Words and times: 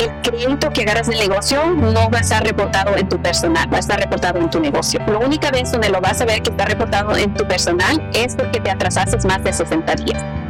el 0.00 0.10
crédito 0.22 0.70
que 0.70 0.82
agarras 0.82 1.06
del 1.08 1.18
negocio 1.18 1.74
no 1.76 2.10
va 2.10 2.18
a 2.18 2.20
estar 2.22 2.42
reportado 2.42 2.96
en 2.96 3.08
tu 3.08 3.20
personal, 3.20 3.70
va 3.72 3.76
a 3.76 3.80
estar 3.80 4.00
reportado 4.00 4.38
en 4.40 4.48
tu 4.48 4.58
negocio. 4.58 4.98
La 5.06 5.18
única 5.18 5.50
vez 5.50 5.70
donde 5.70 5.90
lo 5.90 6.00
vas 6.00 6.20
a 6.20 6.24
ver 6.24 6.42
que 6.42 6.50
está 6.50 6.64
reportado 6.64 7.16
en 7.16 7.34
tu 7.34 7.46
personal 7.46 8.10
es 8.14 8.34
porque 8.34 8.60
te 8.60 8.70
atrasaste 8.70 9.16
más 9.28 9.44
de 9.44 9.52
60 9.52 9.94
días. 9.96 10.49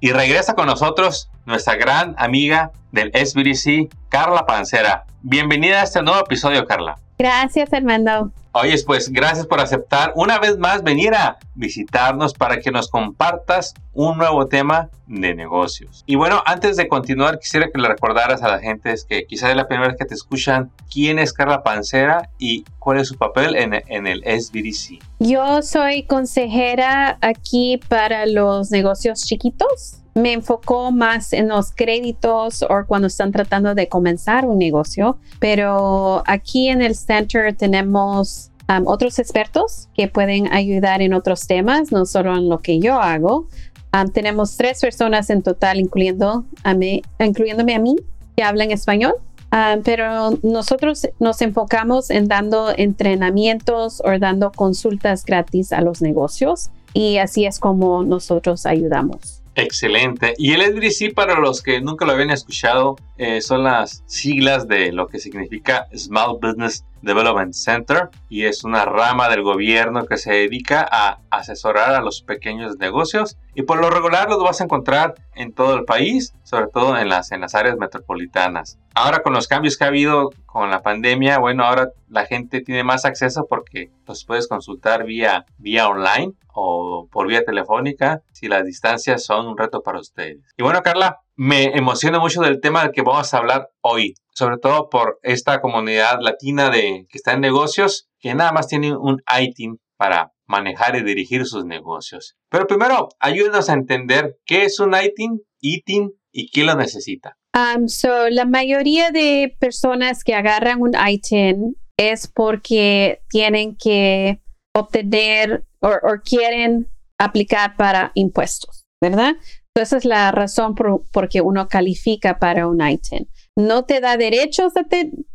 y 0.00 0.12
regresa 0.12 0.54
con 0.54 0.66
nosotros 0.66 1.30
nuestra 1.44 1.76
gran 1.76 2.14
amiga 2.18 2.72
del 2.90 3.12
SBDC, 3.14 3.94
Carla 4.08 4.46
Pancera. 4.46 5.04
Bienvenida 5.22 5.80
a 5.80 5.84
este 5.84 6.02
nuevo 6.02 6.20
episodio, 6.20 6.66
Carla. 6.66 6.96
Gracias, 7.18 7.72
Armando. 7.72 8.32
Oyes, 8.52 8.84
pues 8.84 9.10
gracias 9.10 9.46
por 9.46 9.60
aceptar 9.60 10.12
una 10.16 10.40
vez 10.40 10.58
más 10.58 10.82
venir 10.82 11.14
a 11.14 11.38
visitarnos 11.54 12.34
para 12.34 12.58
que 12.58 12.72
nos 12.72 12.88
compartas 12.88 13.74
un 13.92 14.18
nuevo 14.18 14.48
tema 14.48 14.90
de 15.06 15.36
negocios. 15.36 16.02
Y 16.04 16.16
bueno, 16.16 16.42
antes 16.44 16.76
de 16.76 16.88
continuar, 16.88 17.38
quisiera 17.38 17.70
que 17.70 17.78
le 17.78 17.86
recordaras 17.86 18.42
a 18.42 18.48
la 18.48 18.58
gente 18.58 18.92
que 19.08 19.24
quizás 19.26 19.50
es 19.50 19.56
la 19.56 19.68
primera 19.68 19.88
vez 19.88 19.96
que 19.96 20.04
te 20.04 20.14
escuchan 20.14 20.72
quién 20.92 21.20
es 21.20 21.32
Carla 21.32 21.62
Pancera 21.62 22.28
y 22.38 22.64
cuál 22.80 22.98
es 22.98 23.08
su 23.08 23.16
papel 23.16 23.54
en, 23.54 23.84
en 23.86 24.08
el 24.08 24.22
SBDC. 24.24 25.00
Yo 25.20 25.62
soy 25.62 26.02
consejera 26.02 27.18
aquí 27.20 27.80
para 27.88 28.26
los 28.26 28.72
negocios 28.72 29.22
chiquitos 29.22 30.00
me 30.14 30.32
enfocó 30.32 30.90
más 30.90 31.32
en 31.32 31.48
los 31.48 31.72
créditos 31.72 32.62
o 32.62 32.84
cuando 32.86 33.06
están 33.06 33.32
tratando 33.32 33.74
de 33.74 33.88
comenzar 33.88 34.44
un 34.44 34.58
negocio, 34.58 35.18
pero 35.38 36.22
aquí 36.26 36.68
en 36.68 36.82
el 36.82 36.94
center 36.96 37.54
tenemos 37.56 38.39
um, 38.70 38.86
otros 38.86 39.18
expertos 39.18 39.88
que 39.94 40.08
pueden 40.08 40.52
ayudar 40.52 41.02
en 41.02 41.14
otros 41.14 41.46
temas, 41.46 41.92
no 41.92 42.06
solo 42.06 42.36
en 42.36 42.48
lo 42.48 42.60
que 42.60 42.78
yo 42.78 43.00
hago. 43.00 43.48
Um, 43.92 44.08
tenemos 44.08 44.56
tres 44.56 44.80
personas 44.80 45.30
en 45.30 45.42
total, 45.42 45.80
incluyendo 45.80 46.44
a 46.62 46.74
mí, 46.74 47.02
incluyéndome 47.18 47.74
a 47.74 47.80
mí, 47.80 47.96
que 48.36 48.42
hablan 48.42 48.70
español. 48.70 49.14
Um, 49.52 49.82
pero 49.82 50.38
nosotros 50.44 51.08
nos 51.18 51.42
enfocamos 51.42 52.10
en 52.10 52.28
dando 52.28 52.72
entrenamientos 52.76 54.00
o 54.04 54.16
dando 54.18 54.52
consultas 54.52 55.24
gratis 55.24 55.72
a 55.72 55.80
los 55.80 56.02
negocios 56.02 56.70
y 56.94 57.16
así 57.16 57.46
es 57.46 57.58
como 57.58 58.04
nosotros 58.04 58.64
ayudamos. 58.64 59.42
Excelente. 59.56 60.34
Y 60.38 60.52
el 60.52 60.62
SBDC, 60.62 61.14
para 61.14 61.38
los 61.38 61.62
que 61.62 61.80
nunca 61.80 62.06
lo 62.06 62.12
habían 62.12 62.30
escuchado, 62.30 62.96
eh, 63.18 63.40
son 63.40 63.64
las 63.64 64.02
siglas 64.06 64.68
de 64.68 64.92
lo 64.92 65.08
que 65.08 65.18
significa 65.18 65.88
Small 65.94 66.38
Business 66.40 66.84
Development 67.02 67.52
Center 67.52 68.10
y 68.28 68.44
es 68.44 68.64
una 68.64 68.84
rama 68.84 69.28
del 69.28 69.42
gobierno 69.42 70.06
que 70.06 70.16
se 70.16 70.32
dedica 70.32 70.86
a 70.90 71.20
asesorar 71.30 71.94
a 71.94 72.00
los 72.00 72.22
pequeños 72.22 72.76
negocios 72.78 73.36
y 73.54 73.62
por 73.62 73.80
lo 73.80 73.90
regular 73.90 74.28
los 74.28 74.42
vas 74.42 74.60
a 74.60 74.64
encontrar 74.64 75.14
en 75.34 75.52
todo 75.52 75.74
el 75.76 75.84
país, 75.84 76.34
sobre 76.42 76.68
todo 76.68 76.96
en 76.98 77.08
las, 77.08 77.32
en 77.32 77.40
las 77.40 77.54
áreas 77.54 77.76
metropolitanas. 77.76 78.78
Ahora 78.94 79.22
con 79.22 79.32
los 79.32 79.48
cambios 79.48 79.76
que 79.76 79.84
ha 79.84 79.88
habido 79.88 80.30
con 80.46 80.70
la 80.70 80.82
pandemia, 80.82 81.38
bueno, 81.38 81.64
ahora 81.64 81.90
la 82.08 82.26
gente 82.26 82.60
tiene 82.60 82.84
más 82.84 83.04
acceso 83.04 83.46
porque 83.48 83.90
los 84.06 84.24
puedes 84.24 84.48
consultar 84.48 85.04
vía, 85.04 85.46
vía 85.58 85.88
online 85.88 86.34
o 86.52 87.08
por 87.10 87.28
vía 87.28 87.44
telefónica 87.44 88.22
si 88.32 88.48
las 88.48 88.64
distancias 88.64 89.24
son 89.24 89.46
un 89.46 89.56
reto 89.56 89.82
para 89.82 90.00
ustedes. 90.00 90.38
Y 90.56 90.62
bueno, 90.62 90.82
Carla, 90.82 91.20
me 91.40 91.74
emociona 91.74 92.18
mucho 92.18 92.42
del 92.42 92.60
tema 92.60 92.82
del 92.82 92.92
que 92.92 93.00
vamos 93.00 93.32
a 93.32 93.38
hablar 93.38 93.70
hoy, 93.80 94.12
sobre 94.34 94.58
todo 94.58 94.90
por 94.90 95.18
esta 95.22 95.62
comunidad 95.62 96.18
latina 96.20 96.68
de 96.68 97.06
que 97.08 97.16
está 97.16 97.32
en 97.32 97.40
negocios 97.40 98.10
que 98.18 98.34
nada 98.34 98.52
más 98.52 98.68
tiene 98.68 98.94
un 98.94 99.22
ITIN 99.40 99.78
para 99.96 100.34
manejar 100.46 100.96
y 100.96 101.02
dirigir 101.02 101.46
sus 101.46 101.64
negocios. 101.64 102.36
Pero 102.50 102.66
primero, 102.66 103.08
ayúdenos 103.18 103.70
a 103.70 103.72
entender 103.72 104.36
qué 104.44 104.64
es 104.64 104.80
un 104.80 104.92
ITIN, 104.94 105.40
ITIN 105.62 106.12
y 106.30 106.50
quién 106.50 106.66
lo 106.66 106.74
necesita. 106.74 107.38
Um, 107.54 107.88
so, 107.88 108.28
la 108.28 108.44
mayoría 108.44 109.10
de 109.10 109.56
personas 109.58 110.24
que 110.24 110.34
agarran 110.34 110.82
un 110.82 110.92
ITIN 110.94 111.74
es 111.96 112.28
porque 112.28 113.22
tienen 113.30 113.78
que 113.82 114.42
obtener 114.74 115.64
o 115.80 115.88
quieren 116.22 116.90
aplicar 117.18 117.76
para 117.78 118.12
impuestos, 118.14 118.84
¿verdad? 119.00 119.36
Esa 119.74 119.96
es 119.96 120.04
la 120.04 120.30
razón 120.32 120.74
por, 120.74 121.28
que 121.28 121.40
uno 121.40 121.68
califica 121.68 122.38
para 122.38 122.66
un 122.66 122.86
ITIN. 122.86 123.28
No 123.56 123.84
te 123.84 124.00
da 124.00 124.16
derechos 124.16 124.76
a 124.76 124.84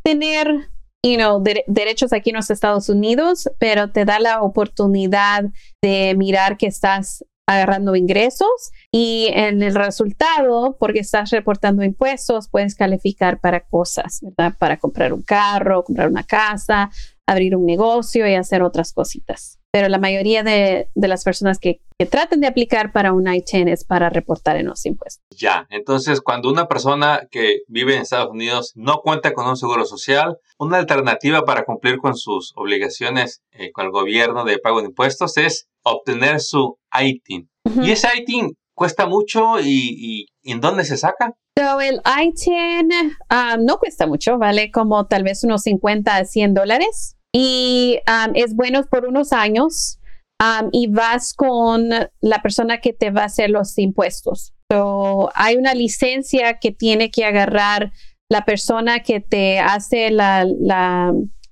tener 0.02 0.70
you 1.02 1.16
know, 1.16 1.42
derechos 1.66 2.12
aquí 2.12 2.30
en 2.30 2.36
los 2.36 2.50
Estados 2.50 2.88
Unidos, 2.88 3.48
pero 3.58 3.90
te 3.92 4.04
da 4.04 4.18
la 4.18 4.42
oportunidad 4.42 5.44
de 5.82 6.14
mirar 6.16 6.56
que 6.56 6.66
estás 6.66 7.24
agarrando 7.48 7.94
ingresos 7.94 8.72
y 8.90 9.28
en 9.32 9.62
el 9.62 9.76
resultado, 9.76 10.76
porque 10.80 10.98
estás 10.98 11.30
reportando 11.30 11.84
impuestos, 11.84 12.48
puedes 12.48 12.74
calificar 12.74 13.40
para 13.40 13.60
cosas, 13.60 14.18
¿verdad? 14.20 14.54
Para 14.58 14.78
comprar 14.78 15.12
un 15.12 15.22
carro, 15.22 15.84
comprar 15.84 16.08
una 16.08 16.24
casa, 16.24 16.90
abrir 17.24 17.54
un 17.54 17.64
negocio 17.64 18.26
y 18.28 18.34
hacer 18.34 18.62
otras 18.62 18.92
cositas 18.92 19.60
pero 19.76 19.90
la 19.90 19.98
mayoría 19.98 20.42
de, 20.42 20.88
las 20.94 21.22
personas 21.22 21.58
que, 21.58 21.82
que, 21.98 22.06
traten 22.06 22.40
de 22.40 22.46
aplicar 22.46 22.92
para 22.92 23.12
un 23.12 23.28
I-10 23.28 23.70
es 23.70 23.84
para 23.84 24.08
reportar 24.08 24.56
en 24.56 24.64
los 24.64 24.86
impuestos. 24.86 25.22
Ya, 25.36 25.66
entonces 25.68 26.22
cuando 26.22 26.50
una 26.50 26.66
persona 26.66 27.28
que 27.30 27.58
vive 27.68 27.94
en 27.94 28.00
Estados 28.00 28.30
Unidos 28.30 28.72
no 28.74 29.02
cuenta 29.02 29.34
con 29.34 29.46
un 29.46 29.58
seguro 29.58 29.84
social, 29.84 30.38
una 30.58 30.78
alternativa 30.78 31.44
para 31.44 31.66
cumplir 31.66 31.98
con 31.98 32.16
sus 32.16 32.54
obligaciones 32.56 33.42
eh, 33.50 33.70
con 33.70 33.84
el 33.84 33.90
gobierno 33.90 34.46
de 34.46 34.58
pago 34.58 34.80
de 34.80 34.86
impuestos 34.86 35.36
es 35.36 35.68
obtener 35.82 36.40
su 36.40 36.78
ITIN. 36.98 37.50
Y 37.82 37.90
ese 37.90 38.08
ITIN 38.16 38.56
cuesta 38.74 39.04
mucho 39.04 39.60
y, 39.60 40.28
¿en 40.42 40.62
dónde 40.62 40.84
se 40.84 40.96
saca? 40.96 41.34
So, 41.58 41.82
el 41.82 42.00
ITIN 42.22 42.88
um, 43.30 43.62
no 43.62 43.76
cuesta 43.76 44.06
mucho, 44.06 44.38
vale 44.38 44.70
como 44.70 45.06
tal 45.06 45.22
vez 45.22 45.44
unos 45.44 45.60
50 45.64 46.16
a 46.16 46.24
100 46.24 46.54
dólares 46.54 47.16
y 47.38 47.98
um, 48.08 48.32
es 48.34 48.56
bueno 48.56 48.82
por 48.86 49.04
unos 49.04 49.34
años 49.34 49.98
um, 50.40 50.70
y 50.72 50.86
vas 50.86 51.34
con 51.34 51.90
la 52.22 52.42
persona 52.42 52.78
que 52.78 52.94
te 52.94 53.10
va 53.10 53.22
a 53.22 53.26
hacer 53.26 53.50
los 53.50 53.76
impuestos. 53.76 54.54
So, 54.72 55.28
hay 55.34 55.56
una 55.56 55.74
licencia 55.74 56.54
que 56.54 56.72
tiene 56.72 57.10
que 57.10 57.26
agarrar 57.26 57.92
la 58.30 58.46
persona 58.46 59.00
que 59.00 59.20
te 59.20 59.58
hace 59.58 60.10
la, 60.10 60.46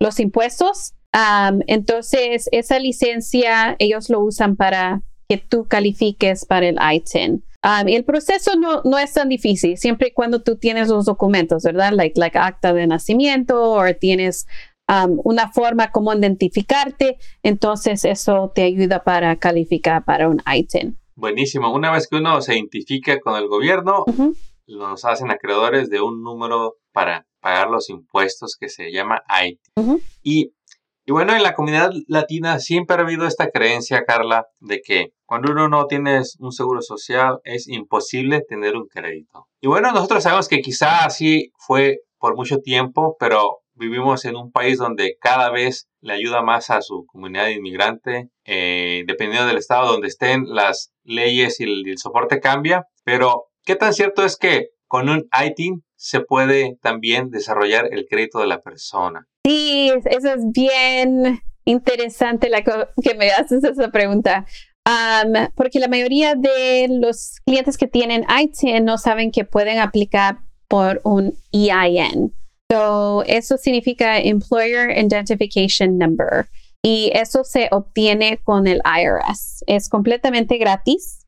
los 0.00 0.20
impuestos. 0.20 0.94
Um, 1.12 1.60
entonces, 1.66 2.48
esa 2.50 2.78
licencia 2.78 3.76
ellos 3.78 4.08
lo 4.08 4.20
usan 4.20 4.56
para 4.56 5.02
que 5.28 5.36
tú 5.36 5.66
califiques 5.68 6.46
para 6.46 6.66
el 6.66 6.78
ITIN. 6.94 7.44
el 7.86 8.04
proceso 8.04 8.56
no, 8.56 8.80
no, 8.84 8.98
es 8.98 9.12
tan 9.12 9.28
difícil, 9.28 9.76
siempre 9.76 10.08
y 10.08 10.12
cuando 10.12 10.42
tú 10.42 10.56
tienes 10.56 10.88
los 10.88 11.04
documentos, 11.04 11.62
¿verdad? 11.62 11.92
Like, 11.92 12.18
like 12.18 12.38
acta 12.38 12.72
de 12.72 12.86
nacimiento 12.86 13.72
o 13.72 13.94
tienes 13.94 14.46
una 14.88 15.50
forma 15.52 15.90
como 15.90 16.12
identificarte, 16.12 17.16
entonces 17.42 18.04
eso 18.04 18.52
te 18.54 18.62
ayuda 18.62 19.02
para 19.02 19.36
calificar 19.36 20.04
para 20.04 20.28
un 20.28 20.42
ITIN. 20.46 20.98
Buenísimo. 21.14 21.72
Una 21.72 21.92
vez 21.92 22.08
que 22.08 22.16
uno 22.16 22.40
se 22.42 22.54
identifica 22.54 23.18
con 23.20 23.36
el 23.36 23.48
gobierno, 23.48 24.04
nos 24.66 25.04
hacen 25.04 25.30
acreedores 25.30 25.90
de 25.90 26.00
un 26.00 26.22
número 26.22 26.76
para 26.92 27.26
pagar 27.40 27.70
los 27.70 27.88
impuestos 27.90 28.56
que 28.58 28.68
se 28.68 28.90
llama 28.90 29.22
ITIN. 29.42 30.00
y, 30.22 30.52
y 31.06 31.12
bueno, 31.12 31.34
en 31.34 31.42
la 31.42 31.54
comunidad 31.54 31.90
latina 32.08 32.58
siempre 32.58 32.96
ha 32.96 33.00
habido 33.00 33.26
esta 33.26 33.50
creencia, 33.50 34.04
Carla, 34.04 34.46
de 34.60 34.80
que 34.80 35.12
cuando 35.26 35.52
uno 35.52 35.68
no 35.68 35.86
tiene 35.86 36.22
un 36.38 36.52
seguro 36.52 36.80
social 36.82 37.40
es 37.44 37.68
imposible 37.68 38.42
tener 38.42 38.76
un 38.76 38.86
crédito. 38.86 39.46
Y 39.60 39.66
bueno, 39.66 39.92
nosotros 39.92 40.22
sabemos 40.22 40.48
que 40.48 40.60
quizá 40.60 41.04
así 41.04 41.52
fue 41.56 42.00
por 42.18 42.36
mucho 42.36 42.58
tiempo, 42.60 43.16
pero 43.18 43.63
vivimos 43.74 44.24
en 44.24 44.36
un 44.36 44.52
país 44.52 44.78
donde 44.78 45.16
cada 45.20 45.50
vez 45.50 45.88
le 46.00 46.14
ayuda 46.14 46.42
más 46.42 46.70
a 46.70 46.82
su 46.82 47.06
comunidad 47.06 47.48
inmigrante, 47.48 48.30
eh, 48.44 49.04
dependiendo 49.06 49.46
del 49.48 49.58
estado 49.58 49.92
donde 49.92 50.08
estén, 50.08 50.44
las 50.48 50.92
leyes 51.02 51.60
y 51.60 51.64
el, 51.64 51.98
soporte 51.98 52.40
cambia, 52.40 52.86
pero 53.04 53.46
¿qué 53.64 53.76
tan 53.76 53.92
cierto 53.94 54.24
es 54.24 54.36
que 54.36 54.68
con 54.86 55.08
un 55.08 55.28
ITIN 55.32 55.84
se 55.96 56.20
puede 56.20 56.78
también 56.82 57.30
desarrollar 57.30 57.88
el 57.90 58.06
crédito 58.08 58.38
de 58.38 58.46
la 58.46 58.60
persona? 58.60 59.26
Sí, 59.46 59.92
eso 60.04 60.34
es 60.34 60.42
bien 60.52 61.40
interesante 61.64 62.48
la 62.48 62.62
que 62.62 63.14
me 63.16 63.30
haces 63.30 63.64
esa 63.64 63.90
pregunta. 63.90 64.46
porque 65.54 65.78
la 65.78 65.88
mayoría 65.88 66.34
de 66.34 66.88
los 66.90 67.40
clientes 67.46 67.78
que 67.78 67.86
tienen 67.86 68.24
ITIN 68.28 68.84
no 68.84 68.98
saben 68.98 69.30
que 69.30 69.44
pueden 69.44 69.78
aplicar 69.78 70.38
por 70.68 71.00
un 71.04 71.34
EIN. 71.52 72.34
So, 72.74 73.22
eso 73.28 73.56
significa 73.56 74.18
Employer 74.18 74.90
Identification 74.90 75.96
Number. 75.96 76.46
y 76.82 77.12
eso 77.14 77.44
se 77.44 77.68
obtiene 77.70 78.38
con 78.42 78.66
el 78.66 78.82
IRS. 78.84 79.64
Es 79.66 79.88
completamente 79.88 80.58
gratis 80.58 81.24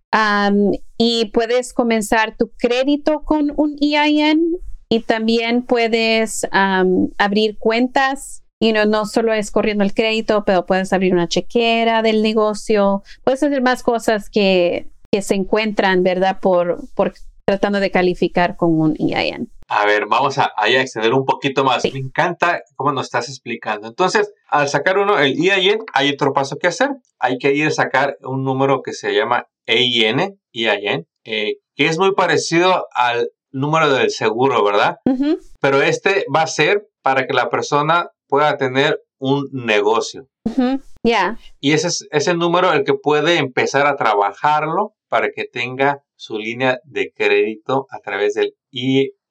y 0.98 1.26
puedes 1.26 1.72
comenzar 1.72 2.36
tu 2.36 2.50
crédito 2.58 3.22
con 3.24 3.52
un 3.56 3.76
EIN 3.80 4.58
y 4.88 5.00
también 5.00 5.62
puedes 5.62 6.46
abrir 6.50 7.58
cuentas. 7.58 8.42
Y 8.58 8.72
no, 8.72 8.84
no 8.84 9.06
solo 9.06 9.32
es 9.32 9.50
corriendo 9.50 9.84
el 9.84 9.94
crédito, 9.94 10.44
pero 10.44 10.66
puedes 10.66 10.92
abrir 10.92 11.12
una 11.12 11.28
chequera 11.28 12.02
del 12.02 12.22
negocio, 12.22 13.02
puedes 13.22 13.42
hacer 13.42 13.62
más 13.62 13.82
cosas 13.82 14.30
que, 14.30 14.88
que 15.12 15.22
se 15.22 15.34
encuentran, 15.34 16.02
¿verdad? 16.02 16.40
Por, 16.40 16.80
por 16.94 17.14
tratando 17.46 17.80
de 17.80 17.90
calificar 17.90 18.56
con 18.56 18.80
un 18.80 18.96
EIN. 18.98 19.48
A 19.68 19.84
ver, 19.84 20.06
vamos 20.06 20.38
a, 20.38 20.52
a 20.56 20.68
extender 20.68 21.12
un 21.12 21.24
poquito 21.24 21.64
más. 21.64 21.84
Me 21.92 21.98
encanta 21.98 22.62
cómo 22.76 22.92
nos 22.92 23.06
estás 23.06 23.28
explicando. 23.28 23.88
Entonces, 23.88 24.32
al 24.48 24.68
sacar 24.68 24.98
uno, 24.98 25.18
el 25.18 25.32
EIN, 25.32 25.80
hay 25.92 26.10
otro 26.10 26.32
paso 26.32 26.56
que 26.56 26.68
hacer. 26.68 26.90
Hay 27.18 27.38
que 27.38 27.52
ir 27.52 27.66
a 27.68 27.70
sacar 27.72 28.16
un 28.22 28.44
número 28.44 28.82
que 28.82 28.92
se 28.92 29.14
llama 29.14 29.48
EIN, 29.66 30.38
EIN 30.52 31.06
eh, 31.24 31.56
que 31.74 31.86
es 31.86 31.98
muy 31.98 32.14
parecido 32.14 32.86
al 32.94 33.30
número 33.50 33.92
del 33.92 34.10
seguro, 34.10 34.64
¿verdad? 34.64 34.96
Pero 35.60 35.82
este 35.82 36.24
va 36.34 36.42
a 36.42 36.46
ser 36.46 36.86
para 37.02 37.26
que 37.26 37.34
la 37.34 37.50
persona 37.50 38.10
pueda 38.28 38.56
tener 38.56 39.00
un 39.18 39.48
negocio. 39.52 40.28
Ya. 41.02 41.38
Y 41.60 41.72
ese 41.72 41.88
es, 42.10 42.28
el 42.28 42.38
número 42.38 42.72
el 42.72 42.84
que 42.84 42.94
puede 42.94 43.38
empezar 43.38 43.86
a 43.86 43.96
trabajarlo 43.96 44.94
para 45.08 45.30
que 45.30 45.44
tenga 45.44 46.02
su 46.14 46.38
línea 46.38 46.78
de 46.84 47.12
crédito 47.12 47.86
a 47.90 47.98
través 47.98 48.34
del 48.34 48.54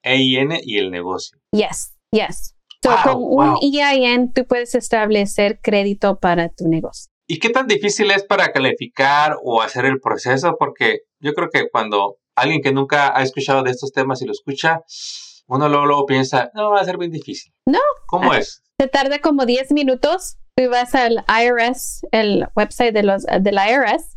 EIN 0.06 0.60
y 0.64 0.78
el 0.78 0.92
negocio. 0.92 1.38
Yes, 1.52 1.94
yes. 2.12 2.56
So, 2.82 2.92
con 3.04 3.16
un 3.18 3.58
EIN 3.62 4.32
tú 4.32 4.46
puedes 4.46 4.76
establecer 4.76 5.60
crédito 5.62 6.20
para 6.20 6.50
tu 6.50 6.68
negocio. 6.68 7.12
¿Y 7.28 7.40
qué 7.40 7.50
tan 7.50 7.68
difícil 7.68 8.12
es 8.12 8.24
para 8.24 8.52
calificar 8.52 9.38
o 9.44 9.62
hacer 9.62 9.86
el 9.86 10.00
proceso? 10.00 10.56
Porque 10.60 11.00
yo 11.20 11.34
creo 11.34 11.50
que 11.50 11.68
cuando 11.70 12.18
alguien 12.36 12.62
que 12.62 12.72
nunca 12.72 13.18
ha 13.18 13.24
escuchado 13.24 13.64
de 13.64 13.72
estos 13.72 13.92
temas 13.92 14.22
y 14.22 14.26
lo 14.26 14.32
escucha, 14.32 14.82
uno 15.48 15.68
luego, 15.68 16.06
piensa, 16.06 16.52
no, 16.54 16.72
va 16.72 16.82
a 16.82 16.86
ser 16.86 16.98
bien 16.98 17.12
difícil. 17.12 17.52
No. 17.66 17.80
¿Cómo 18.08 18.34
es? 18.34 18.64
Se 18.80 18.88
tarda 18.88 19.20
como 19.20 19.46
10 19.46 19.72
minutos. 19.72 20.38
Tú 20.56 20.70
vas 20.70 20.96
al 20.96 21.26
IRS, 21.28 22.08
el 22.12 22.48
website 22.56 22.94
de 22.94 23.04
los, 23.04 23.24
del 23.24 23.56
IRS, 23.56 24.16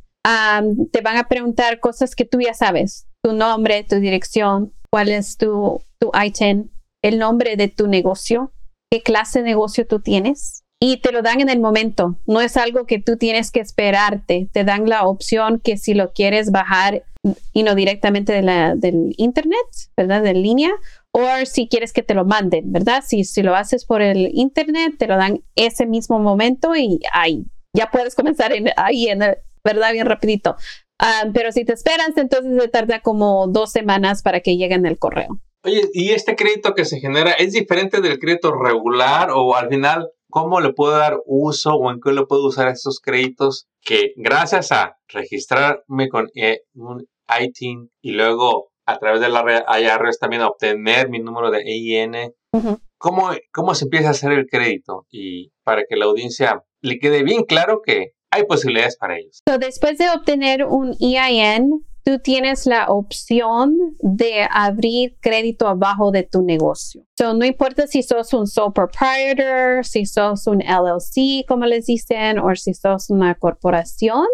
te 0.93 1.01
van 1.01 1.17
a 1.17 1.29
preguntar 1.29 1.81
cosas 1.81 2.15
que 2.15 2.25
tú 2.25 2.41
ya 2.41 2.55
sabes. 2.55 3.09
Tu 3.23 3.33
nombre, 3.33 3.85
tu 3.85 3.97
dirección, 3.97 4.73
cuál 4.91 5.09
es 5.09 5.37
tu, 5.37 5.83
tu 5.99 6.11
el 7.03 7.19
nombre 7.19 7.57
de 7.57 7.69
tu 7.69 7.87
negocio, 7.87 8.53
qué 8.91 9.03
clase 9.03 9.41
de 9.41 9.47
negocio 9.47 9.87
tú 9.87 10.01
tienes 10.01 10.65
y 10.81 10.99
te 10.99 11.13
lo 11.13 11.23
dan 11.23 11.41
en 11.41 11.49
el 11.49 11.61
momento. 11.61 12.17
No 12.27 12.41
es 12.41 12.57
algo 12.57 12.87
que 12.87 13.01
tú 13.01 13.17
tienes 13.17 13.51
que 13.51 13.61
esperarte. 13.61 14.49
Te 14.53 14.65
dan 14.65 14.89
la 14.89 15.07
opción 15.07 15.61
que 15.61 15.77
si 15.77 15.95
lo 15.95 16.13
quieres 16.13 16.51
bajar 16.51 17.05
y 17.53 17.65
no 17.65 17.75
directamente 17.75 18.33
de 18.33 18.75
del 18.77 19.15
internet, 19.17 19.59
¿verdad? 19.97 20.23
De 20.23 20.35
línea, 20.35 20.71
o 21.11 21.27
si 21.45 21.69
quieres 21.69 21.93
que 21.93 22.03
te 22.03 22.15
lo 22.15 22.25
manden, 22.25 22.73
¿verdad? 22.73 23.03
Si, 23.07 23.25
si 23.25 23.43
lo 23.43 23.57
haces 23.57 23.85
por 23.85 24.03
el 24.03 24.31
internet, 24.35 24.95
te 24.99 25.09
lo 25.09 25.17
dan 25.17 25.43
ese 25.57 25.85
mismo 25.87 26.21
momento 26.21 26.77
y 26.77 27.01
ahí 27.13 27.45
ya 27.75 27.91
puedes 27.91 28.15
comenzar 28.15 28.53
en, 28.53 28.71
ahí, 28.77 29.09
en 29.09 29.21
¿verdad? 29.65 29.93
Bien 29.93 30.07
rapidito. 30.07 30.57
Ah, 30.99 31.25
pero 31.33 31.53
si 31.53 31.65
te 31.65 31.73
esperas, 31.73 32.17
entonces 32.17 32.61
se 32.61 32.69
tarda 32.69 33.01
como 33.01 33.47
dos 33.47 33.71
semanas 33.71 34.23
para 34.23 34.41
que 34.41 34.57
llegue 34.57 34.75
en 34.75 34.87
el 34.87 34.99
correo. 34.99 35.41
Oye, 35.65 35.89
¿y 35.93 36.11
este 36.11 36.37
crédito 36.37 36.75
que 36.75 36.85
se 36.85 37.01
genera 37.01 37.33
es 37.33 37.53
diferente 37.53 38.01
del 38.01 38.19
crédito 38.19 38.53
regular 38.53 39.31
o 39.33 39.55
al 39.55 39.69
final 39.69 40.11
cómo 40.31 40.61
le 40.61 40.73
puedo 40.73 40.93
dar 40.93 41.19
uso 41.27 41.75
o 41.75 41.91
en 41.91 42.01
qué 42.01 42.13
le 42.13 42.27
puedo 42.27 42.47
usar 42.47 42.69
estos 42.69 43.01
créditos 43.01 43.67
que 43.83 44.13
gracias 44.17 44.73
a 44.73 44.97
registrarme 45.09 46.09
con 46.09 46.29
e, 46.35 46.63
un 46.75 47.07
ITIN 47.41 47.91
y 48.03 48.13
luego 48.13 48.71
a 48.87 48.99
través 48.99 49.21
de 49.21 49.29
la 49.29 49.43
IRS 49.81 50.19
también 50.19 50.43
obtener 50.43 51.11
mi 51.11 51.19
número 51.19 51.51
de 51.51 51.61
EIN, 51.61 52.33
¿cómo, 52.97 53.31
¿cómo 53.53 53.75
se 53.75 53.85
empieza 53.85 54.09
a 54.09 54.13
hacer 54.13 54.33
el 54.33 54.47
crédito? 54.47 55.07
Y 55.11 55.53
para 55.63 55.83
que 55.87 55.97
la 55.97 56.07
audiencia 56.07 56.65
le 56.81 56.99
quede 56.99 57.23
bien 57.23 57.45
claro 57.45 57.83
que 57.85 58.13
hay 58.31 58.45
posibilidades 58.45 58.97
para 58.97 59.19
ellos. 59.19 59.43
después 59.59 59.99
de 59.99 60.11
obtener 60.11 60.65
un 60.65 60.95
EIN, 61.01 61.85
tú 62.05 62.19
tienes 62.19 62.67
la 62.67 62.87
opción 62.87 63.77
de 64.01 64.47
abrir 64.51 65.17
crédito 65.21 65.69
abajo 65.69 66.11
de 66.11 66.23
tu 66.23 66.43
negocio. 66.43 67.05
So, 67.19 67.35
no 67.35 67.45
importa 67.45 67.87
si 67.87 68.03
sos 68.03 68.33
un 68.33 68.47
sole 68.47 68.73
proprietor, 68.75 69.85
si 69.85 70.07
sos 70.07 70.47
un 70.47 70.61
LLC, 70.61 71.47
como 71.47 71.67
les 71.67 71.87
dicen, 71.87 72.39
o 72.39 72.55
si 72.55 72.75
sos 72.75 73.11
una 73.11 73.35
corporación, 73.35 74.27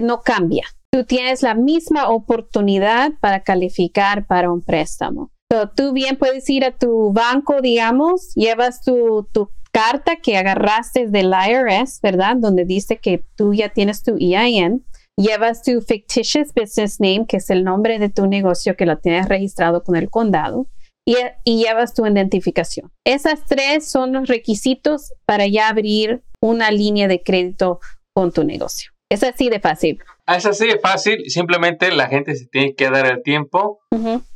no 0.00 0.20
cambia. 0.20 0.66
Tú 0.92 1.04
tienes 1.04 1.42
la 1.42 1.54
misma 1.54 2.08
oportunidad 2.10 3.12
para 3.20 3.42
calificar 3.42 4.26
para 4.26 4.50
un 4.50 4.62
préstamo. 4.62 5.30
So, 5.52 5.68
tú 5.68 5.92
bien 5.92 6.16
puedes 6.16 6.48
ir 6.48 6.64
a 6.64 6.76
tu 6.76 7.12
banco, 7.12 7.60
digamos, 7.60 8.32
llevas 8.34 8.82
tu, 8.82 9.28
tu 9.32 9.50
carta 9.76 10.16
que 10.16 10.38
agarraste 10.38 11.06
del 11.06 11.32
IRS, 11.34 12.00
¿verdad? 12.02 12.36
Donde 12.36 12.64
dice 12.64 12.96
que 12.96 13.22
tú 13.36 13.52
ya 13.52 13.68
tienes 13.68 14.02
tu 14.02 14.16
EIN 14.18 14.86
llevas 15.18 15.62
tu 15.62 15.80
fictitious 15.80 16.52
business 16.54 16.98
name, 16.98 17.26
que 17.28 17.38
es 17.38 17.50
el 17.50 17.62
nombre 17.62 17.98
de 17.98 18.08
tu 18.08 18.26
negocio 18.26 18.76
que 18.76 18.86
lo 18.86 18.98
tienes 18.98 19.28
registrado 19.28 19.82
con 19.82 19.96
el 19.96 20.10
condado, 20.10 20.66
y, 21.06 21.16
llevas 21.44 21.94
tu 21.94 22.06
identificación. 22.06 22.90
Esas 23.04 23.44
tres 23.46 23.88
son 23.88 24.12
los 24.12 24.28
requisitos 24.28 25.12
para 25.24 25.46
ya 25.46 25.68
abrir 25.68 26.22
una 26.40 26.70
línea 26.70 27.06
de 27.06 27.22
crédito 27.22 27.80
con 28.14 28.32
tu 28.32 28.44
negocio. 28.44 28.90
Es 29.10 29.22
así 29.22 29.48
de 29.48 29.60
fácil. 29.60 30.00
Es 30.26 30.46
así 30.46 30.66
de 30.66 30.80
fácil, 30.80 31.30
simplemente 31.30 31.92
la 31.92 32.08
gente 32.08 32.34
se 32.34 32.46
tiene 32.46 32.74
que 32.74 32.90
dar 32.90 33.06
el 33.06 33.22
tiempo 33.22 33.78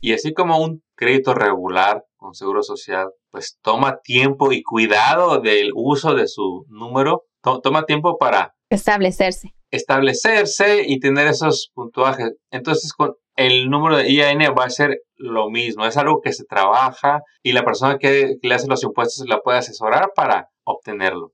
y 0.01 0.13
así 0.13 0.33
como 0.33 0.59
un 0.59 0.83
crédito 0.97 1.35
regular 1.35 2.05
con 2.17 2.35
seguro 2.35 2.63
social, 2.63 3.09
pues 3.31 3.59
toma 3.63 4.01
tiempo 4.03 4.53
y 4.53 4.63
cuidado 4.63 5.41
del 5.41 5.71
uso 5.75 6.15
de 6.15 6.27
su 6.27 6.67
número, 6.69 7.25
toma 7.63 7.85
tiempo 7.85 8.19
para 8.19 8.55
establecerse 8.71 9.55
establecerse 9.71 10.83
y 10.87 11.01
tener 11.01 11.27
esos 11.27 11.71
puntuajes. 11.75 12.33
Entonces, 12.51 12.93
con 12.93 13.15
el 13.37 13.71
número 13.71 13.97
de 13.97 14.11
IAN 14.11 14.41
va 14.59 14.65
a 14.65 14.71
ser 14.71 15.03
lo 15.17 15.51
mismo. 15.51 15.87
Es 15.87 15.97
algo 15.97 16.21
que 16.21 16.33
se 16.33 16.45
trabaja 16.45 17.23
y 17.43 17.53
la 17.53 17.65
persona 17.65 17.99
que, 17.99 18.37
le 18.43 18.55
hace 18.55 18.69
los 18.69 18.83
impuestos 18.83 19.27
la 19.29 19.41
puede 19.41 19.59
asesorar 19.59 20.11
para 20.15 20.51
obtenerlo. 20.65 21.33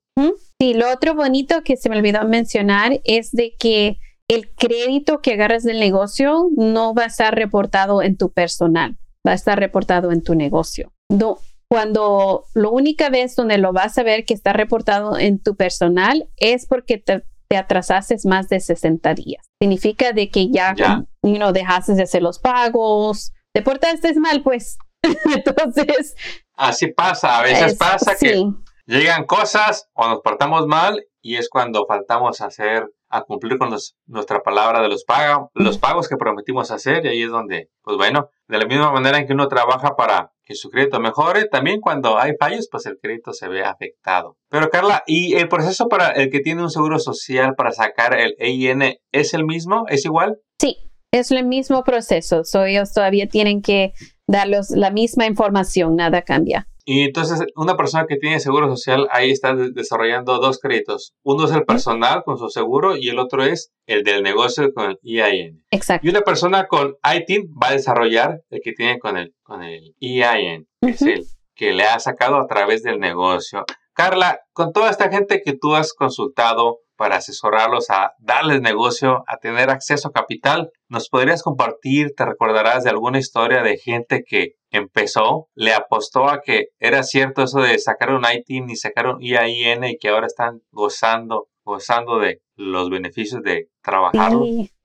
Sí, 0.60 0.74
lo 0.74 0.90
otro 0.90 1.14
bonito 1.14 1.62
que 1.62 1.76
se 1.76 1.88
me 1.90 1.98
olvidó 1.98 2.26
mencionar 2.26 3.00
es 3.04 3.30
de 3.32 3.54
que 3.58 3.98
el 4.28 4.54
crédito 4.54 5.20
que 5.20 5.34
agarras 5.34 5.62
del 5.62 5.78
negocio 5.78 6.48
no 6.56 6.94
va 6.94 7.04
a 7.04 7.06
estar 7.06 7.34
reportado 7.34 8.02
en 8.02 8.16
tu 8.16 8.32
personal, 8.32 8.96
va 9.26 9.32
a 9.32 9.34
estar 9.34 9.58
reportado 9.58 10.12
en 10.12 10.22
tu 10.22 10.34
negocio. 10.34 10.92
No, 11.08 11.38
cuando 11.68 12.44
la 12.54 12.68
única 12.68 13.10
vez 13.10 13.34
donde 13.36 13.58
lo 13.58 13.72
vas 13.72 13.98
a 13.98 14.02
ver 14.02 14.24
que 14.24 14.34
está 14.34 14.52
reportado 14.52 15.18
en 15.18 15.40
tu 15.40 15.56
personal 15.56 16.28
es 16.36 16.66
porque 16.66 16.98
te 16.98 17.24
te 17.48 17.56
atrasaste 17.56 18.16
más 18.24 18.48
de 18.48 18.60
60 18.60 19.14
días. 19.14 19.44
Significa 19.60 20.12
de 20.12 20.30
que 20.30 20.50
ya, 20.50 20.74
no 21.22 21.52
dejaste 21.52 21.94
de 21.94 22.02
hacer 22.02 22.22
los 22.22 22.38
pagos, 22.38 23.32
te 23.52 23.62
portaste 23.62 24.14
mal, 24.14 24.42
pues. 24.42 24.78
Entonces. 25.02 26.14
Así 26.54 26.88
pasa, 26.88 27.38
a 27.38 27.42
veces 27.42 27.74
pasa 27.74 28.16
que 28.18 28.44
llegan 28.86 29.24
cosas 29.24 29.88
o 29.94 30.08
nos 30.08 30.20
portamos 30.20 30.66
mal 30.66 31.04
y 31.26 31.36
es 31.36 31.48
cuando 31.48 31.86
faltamos 31.86 32.40
hacer, 32.40 32.88
a 33.08 33.22
cumplir 33.22 33.58
con 33.58 33.70
nuestra 34.06 34.42
palabra 34.44 34.80
de 34.80 34.88
los, 34.88 35.04
pagos, 35.04 35.48
los 35.54 35.76
pagos 35.76 36.08
que 36.08 36.16
prometimos 36.16 36.70
hacer 36.70 37.04
y 37.04 37.08
ahí 37.08 37.22
es 37.22 37.30
donde, 37.30 37.68
pues 37.82 37.96
bueno, 37.96 38.30
de 38.46 38.58
la 38.58 38.64
misma 38.64 38.92
manera 38.92 39.18
en 39.18 39.26
que 39.26 39.32
uno 39.32 39.48
trabaja 39.48 39.96
para 39.96 40.32
que 40.44 40.54
su 40.54 40.70
crédito 40.70 41.00
mejore, 41.00 41.48
también 41.48 41.80
cuando 41.80 42.16
hay 42.16 42.34
fallos, 42.38 42.68
pues 42.70 42.86
el 42.86 42.98
crédito 43.02 43.32
se 43.32 43.48
ve 43.48 43.64
afectado. 43.64 44.36
Pero 44.48 44.70
Carla, 44.70 45.02
¿y 45.04 45.34
el 45.34 45.48
proceso 45.48 45.88
para 45.88 46.10
el 46.10 46.30
que 46.30 46.38
tiene 46.38 46.62
un 46.62 46.70
seguro 46.70 47.00
social 47.00 47.56
para 47.56 47.72
sacar 47.72 48.16
el 48.16 48.36
EIN 48.38 49.00
es 49.10 49.34
el 49.34 49.44
mismo? 49.44 49.86
¿Es 49.88 50.04
igual? 50.04 50.38
Sí, 50.60 50.76
es 51.10 51.32
el 51.32 51.44
mismo 51.44 51.82
proceso. 51.82 52.44
So, 52.44 52.64
ellos 52.64 52.92
todavía 52.92 53.28
tienen 53.28 53.62
que 53.62 53.94
darles 54.28 54.70
la 54.70 54.92
misma 54.92 55.26
información, 55.26 55.96
nada 55.96 56.22
cambia. 56.22 56.68
Y 56.88 57.02
entonces 57.02 57.44
una 57.56 57.76
persona 57.76 58.06
que 58.08 58.16
tiene 58.16 58.38
seguro 58.38 58.68
social 58.68 59.08
ahí 59.10 59.32
está 59.32 59.54
desarrollando 59.54 60.38
dos 60.38 60.60
créditos. 60.60 61.14
Uno 61.24 61.46
es 61.46 61.50
el 61.50 61.64
personal 61.64 62.22
con 62.24 62.38
su 62.38 62.48
seguro 62.48 62.96
y 62.96 63.08
el 63.08 63.18
otro 63.18 63.42
es 63.42 63.72
el 63.86 64.04
del 64.04 64.22
negocio 64.22 64.72
con 64.72 64.92
el 64.92 64.98
EIN. 65.02 65.64
Exacto. 65.72 66.06
Y 66.06 66.10
una 66.10 66.20
persona 66.20 66.68
con 66.68 66.94
ITIN 67.04 67.52
va 67.60 67.70
a 67.70 67.72
desarrollar 67.72 68.40
el 68.50 68.60
que 68.62 68.72
tiene 68.72 69.00
con 69.00 69.16
el, 69.16 69.34
con 69.42 69.64
el 69.64 69.96
EIN, 70.00 70.68
que 70.80 70.90
es 70.90 71.02
el 71.02 71.26
que 71.56 71.72
le 71.72 71.84
ha 71.84 71.98
sacado 71.98 72.36
a 72.36 72.46
través 72.46 72.84
del 72.84 73.00
negocio. 73.00 73.64
Carla, 73.92 74.38
con 74.52 74.72
toda 74.72 74.90
esta 74.90 75.10
gente 75.10 75.42
que 75.44 75.54
tú 75.54 75.74
has 75.74 75.92
consultado 75.92 76.78
para 76.96 77.16
asesorarlos 77.16 77.90
a 77.90 78.12
darles 78.18 78.60
negocio, 78.60 79.24
a 79.26 79.38
tener 79.38 79.70
acceso 79.70 80.08
a 80.08 80.12
capital, 80.12 80.70
¿nos 80.88 81.08
podrías 81.08 81.42
compartir, 81.42 82.14
te 82.16 82.24
recordarás 82.24 82.84
de 82.84 82.90
alguna 82.90 83.18
historia 83.18 83.62
de 83.62 83.78
gente 83.78 84.24
que 84.26 84.54
empezó, 84.70 85.48
le 85.54 85.72
apostó 85.72 86.28
a 86.28 86.40
que 86.40 86.68
era 86.78 87.02
cierto 87.02 87.42
eso 87.42 87.60
de 87.60 87.78
sacar 87.78 88.12
un 88.12 88.24
ITIN 88.30 88.70
y 88.70 88.76
sacar 88.76 89.06
un 89.06 89.20
IAIN 89.20 89.84
y 89.84 89.98
que 89.98 90.08
ahora 90.08 90.26
están 90.26 90.62
gozando, 90.70 91.48
gozando 91.64 92.18
de 92.18 92.40
los 92.56 92.90
beneficios 92.90 93.42
de 93.42 93.68
trabajar? 93.82 94.32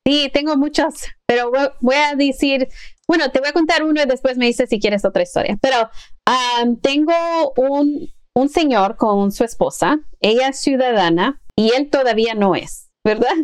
Sí, 0.05 0.31
tengo 0.33 0.57
muchos, 0.57 1.07
pero 1.27 1.51
voy 1.79 1.95
a 1.95 2.15
decir, 2.15 2.67
bueno, 3.07 3.29
te 3.31 3.39
voy 3.39 3.49
a 3.49 3.53
contar 3.53 3.83
uno 3.83 4.01
y 4.01 4.05
después 4.05 4.37
me 4.37 4.47
dices 4.47 4.69
si 4.69 4.79
quieres 4.79 5.05
otra 5.05 5.23
historia. 5.23 5.57
Pero 5.61 5.89
tengo 6.81 7.13
un, 7.57 8.09
un 8.35 8.49
señor 8.49 8.95
con 8.95 9.31
su 9.31 9.43
esposa, 9.43 9.99
ella 10.19 10.47
es 10.49 10.59
ciudadana 10.59 11.41
y 11.55 11.73
él 11.75 11.89
todavía 11.89 12.33
no 12.33 12.55
es, 12.55 12.89
¿verdad? 13.05 13.35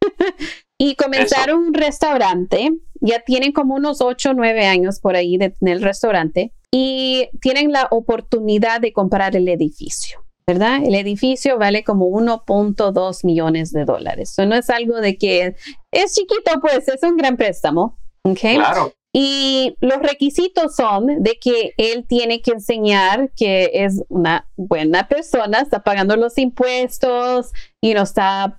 y 0.78 0.96
comenzaron 0.96 1.58
un 1.58 1.74
restaurante, 1.74 2.72
ya 3.00 3.20
tienen 3.20 3.52
como 3.52 3.74
unos 3.74 4.00
8 4.00 4.30
o 4.30 4.34
9 4.34 4.66
años 4.66 5.00
por 5.00 5.16
ahí 5.16 5.36
de 5.36 5.50
tener 5.50 5.76
el 5.76 5.82
restaurante 5.82 6.52
y 6.70 7.28
tienen 7.40 7.72
la 7.72 7.88
oportunidad 7.90 8.80
de 8.80 8.92
comprar 8.92 9.36
el 9.36 9.48
edificio. 9.48 10.22
¿verdad? 10.46 10.82
El 10.84 10.94
edificio 10.96 11.58
vale 11.58 11.84
como 11.84 12.06
1.2 12.08 13.24
millones 13.24 13.72
de 13.72 13.84
dólares. 13.84 14.32
Eso 14.32 14.46
no 14.46 14.56
es 14.56 14.68
algo 14.70 15.00
de 15.00 15.16
que 15.16 15.54
es 15.92 16.14
chiquito, 16.14 16.60
pues 16.60 16.88
es 16.88 17.02
un 17.02 17.16
gran 17.16 17.36
préstamo. 17.36 17.98
¿okay? 18.24 18.56
Claro. 18.56 18.92
Y 19.14 19.76
los 19.80 19.98
requisitos 19.98 20.74
son 20.74 21.22
de 21.22 21.38
que 21.38 21.74
él 21.76 22.06
tiene 22.08 22.40
que 22.40 22.52
enseñar 22.52 23.30
que 23.36 23.70
es 23.72 24.02
una 24.08 24.48
buena 24.56 25.06
persona, 25.06 25.60
está 25.60 25.82
pagando 25.82 26.16
los 26.16 26.38
impuestos 26.38 27.52
y 27.80 27.92
no 27.92 28.02
está 28.02 28.58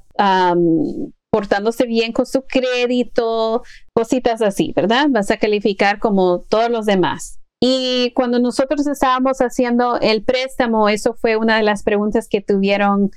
portándose 1.34 1.88
bien 1.88 2.12
con 2.14 2.28
su 2.28 2.44
crédito, 2.44 3.64
cositas 3.92 4.44
así, 4.44 4.72
¿verdad? 4.76 5.08
Vas 5.10 5.32
a 5.32 5.38
calificar 5.38 5.98
como 5.98 6.42
todos 6.42 6.70
los 6.70 6.86
demás. 6.86 7.40
Y 7.60 8.12
cuando 8.14 8.38
nosotros 8.38 8.86
estábamos 8.86 9.40
haciendo 9.40 10.00
el 10.00 10.24
préstamo, 10.24 10.90
eso 10.90 11.16
fue 11.16 11.36
una 11.36 11.58
de 11.58 11.64
las 11.64 11.82
preguntas 11.82 12.28
que 12.30 12.42
tuvieron 12.42 13.10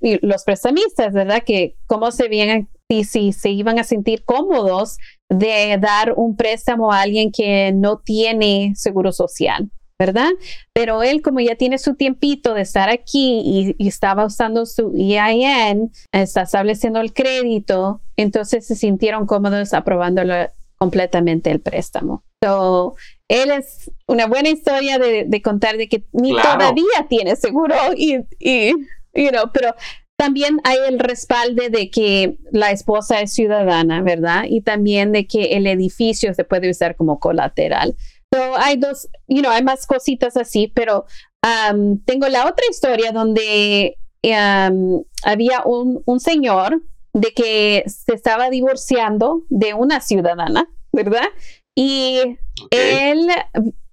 los 0.00 0.44
prestamistas, 0.44 1.12
¿verdad? 1.12 1.42
Que 1.44 1.76
cómo 1.86 2.12
se 2.12 2.28
veían 2.28 2.70
y 2.88 3.04
si 3.04 3.34
se 3.34 3.50
iban 3.50 3.78
a 3.78 3.84
sentir 3.84 4.24
cómodos 4.24 4.96
de 5.28 5.76
dar 5.78 6.14
un 6.16 6.34
préstamo 6.34 6.92
a 6.92 7.02
alguien 7.02 7.30
que 7.30 7.72
no 7.74 7.98
tiene 7.98 8.72
seguro 8.74 9.12
social. 9.12 9.70
¿Verdad? 9.98 10.30
Pero 10.72 11.02
él, 11.02 11.22
como 11.22 11.40
ya 11.40 11.54
tiene 11.54 11.78
su 11.78 11.94
tiempito 11.94 12.54
de 12.54 12.62
estar 12.62 12.88
aquí 12.88 13.74
y, 13.78 13.86
estaba 13.86 14.24
usando 14.24 14.66
su 14.66 14.92
EIN, 14.96 15.92
está 16.12 16.42
estableciendo 16.42 17.00
el 17.00 17.12
crédito, 17.12 18.00
entonces 18.16 18.66
se 18.66 18.74
sintieron 18.74 19.26
cómodos 19.26 19.74
aprobándolo 19.74 20.34
completamente 20.78 21.50
el 21.50 21.60
préstamo. 21.60 22.24
So, 22.42 22.96
él 23.28 23.50
es 23.52 23.90
una 24.08 24.26
buena 24.26 24.48
historia 24.48 24.98
de, 24.98 25.42
contar 25.42 25.76
de 25.76 25.88
que 25.88 26.04
ni 26.12 26.34
todavía 26.34 27.06
tiene 27.08 27.36
seguro 27.36 27.74
y, 27.96 28.16
y 28.40 28.72
you 29.14 29.30
know, 29.30 29.50
pero 29.52 29.74
también 30.16 30.60
hay 30.62 30.76
el 30.88 30.98
respaldo 30.98 31.68
de 31.68 31.90
que 31.90 32.36
la 32.52 32.70
esposa 32.70 33.20
es 33.20 33.32
ciudadana, 33.32 34.02
¿verdad? 34.02 34.44
Y 34.48 34.60
también 34.60 35.10
de 35.10 35.26
que 35.26 35.56
el 35.56 35.66
edificio 35.66 36.32
se 36.32 36.44
puede 36.44 36.70
usar 36.70 36.94
como 36.94 37.18
colateral. 37.18 37.96
So, 38.32 38.56
hay 38.56 38.76
dos, 38.76 39.08
you 39.28 39.42
know, 39.42 39.50
hay 39.50 39.62
más 39.62 39.86
cositas 39.86 40.36
así, 40.36 40.68
pero 40.74 41.04
um, 41.44 41.98
tengo 42.04 42.28
la 42.28 42.46
otra 42.46 42.64
historia 42.70 43.12
donde 43.12 43.98
um, 44.22 45.04
había 45.22 45.62
un, 45.64 46.02
un 46.06 46.20
señor 46.20 46.82
de 47.12 47.34
que 47.34 47.84
se 47.86 48.14
estaba 48.14 48.48
divorciando 48.48 49.42
de 49.50 49.74
una 49.74 50.00
ciudadana, 50.00 50.70
¿verdad? 50.92 51.28
Y 51.76 52.38
él 52.70 53.28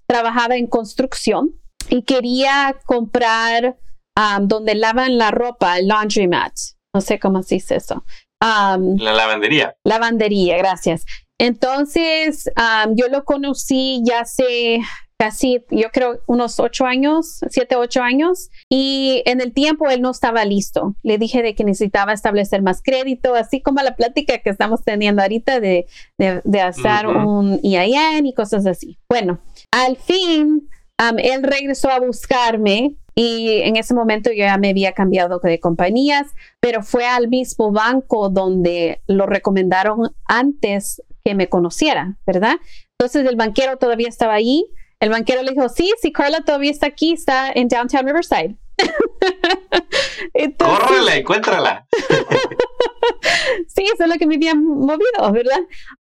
trabajaba 0.08 0.55
en 0.55 0.67
construcción 0.67 1.51
y 1.89 2.03
quería 2.03 2.77
comprar 2.86 3.77
um, 4.17 4.48
donde 4.48 4.75
lavan 4.75 5.17
la 5.17 5.31
ropa, 5.31 5.79
el 5.79 5.88
laundromat. 5.88 6.53
No 6.93 7.01
sé 7.01 7.19
cómo 7.19 7.43
se 7.43 7.55
dice 7.55 7.75
eso. 7.75 8.05
Um, 8.41 8.96
la 8.98 9.13
lavandería. 9.13 9.75
Lavandería, 9.84 10.58
gracias. 10.58 11.05
Entonces, 11.39 12.51
um, 12.58 12.96
yo 12.96 13.08
lo 13.08 13.24
conocí 13.24 14.01
ya 14.05 14.22
hace 14.22 14.81
casi, 15.17 15.65
yo 15.69 15.89
creo, 15.91 16.19
unos 16.27 16.60
ocho 16.62 16.86
años, 16.86 17.41
siete, 17.50 17.75
ocho 17.75 18.01
años. 18.01 18.50
Y 18.69 19.24
en 19.25 19.41
el 19.41 19.53
tiempo 19.53 19.89
él 19.89 20.01
no 20.01 20.12
estaba 20.12 20.46
listo. 20.46 20.96
Le 21.03 21.17
dije 21.17 21.41
de 21.41 21.55
que 21.55 21.63
necesitaba 21.63 22.13
establecer 22.13 22.62
más 22.62 22.81
crédito, 22.81 23.36
así 23.36 23.62
como 23.62 23.81
la 23.81 23.96
plática 23.96 24.38
que 24.38 24.50
estamos 24.50 24.84
teniendo 24.84 25.22
ahorita 25.22 25.60
de, 25.60 25.88
de, 26.17 26.62
hacer 26.62 27.08
un 27.08 27.60
EIN 27.63 28.25
y 28.25 28.34
cosas 28.34 28.65
así. 28.65 28.98
Bueno, 29.10 29.39
al 29.72 29.98
fin, 29.98 30.69
um, 31.01 31.19
él 31.19 31.43
regresó 31.43 31.89
a 31.89 32.00
buscarme 32.00 32.96
y 33.15 33.62
en 33.63 33.75
ese 33.75 33.93
momento 33.93 34.29
yo 34.29 34.46
ya 34.46 34.58
me 34.58 34.69
había 34.69 34.93
cambiado 34.93 35.39
de 35.39 35.60
compañías, 35.60 36.27
pero 36.62 36.84
fue 36.84 37.05
al 37.05 37.27
mismo 37.27 37.74
banco 37.74 38.29
donde 38.29 39.01
lo 39.08 39.25
recomendaron 39.25 40.12
antes 40.25 41.01
que 41.30 41.36
me 41.36 41.50
conociera, 41.50 42.18
¿verdad? 42.26 42.58
Entonces 42.98 43.28
el 43.28 43.36
banquero 43.36 43.78
todavía 43.78 44.10
estaba 44.10 44.34
ahí 44.34 44.66
el 45.00 45.10
banquero 45.10 45.44
le 45.44 45.52
dijo, 45.52 45.70
sí, 45.70 45.94
sí, 46.02 46.12
Carla 46.12 46.42
todavía 46.42 46.72
está 46.72 46.88
aquí, 46.88 47.14
está 47.14 47.52
en 47.54 47.70
Downtown 47.70 48.06
Riverside. 48.06 48.58
Córrela, 50.58 51.16
encuéntrala. 51.16 51.88
sí, 53.68 53.84
eso 53.94 54.04
es 54.04 54.10
lo 54.10 54.16
que 54.16 54.28
me 54.28 54.36
había 54.36 54.56
movido, 54.56 55.32
¿verdad? 55.32 55.60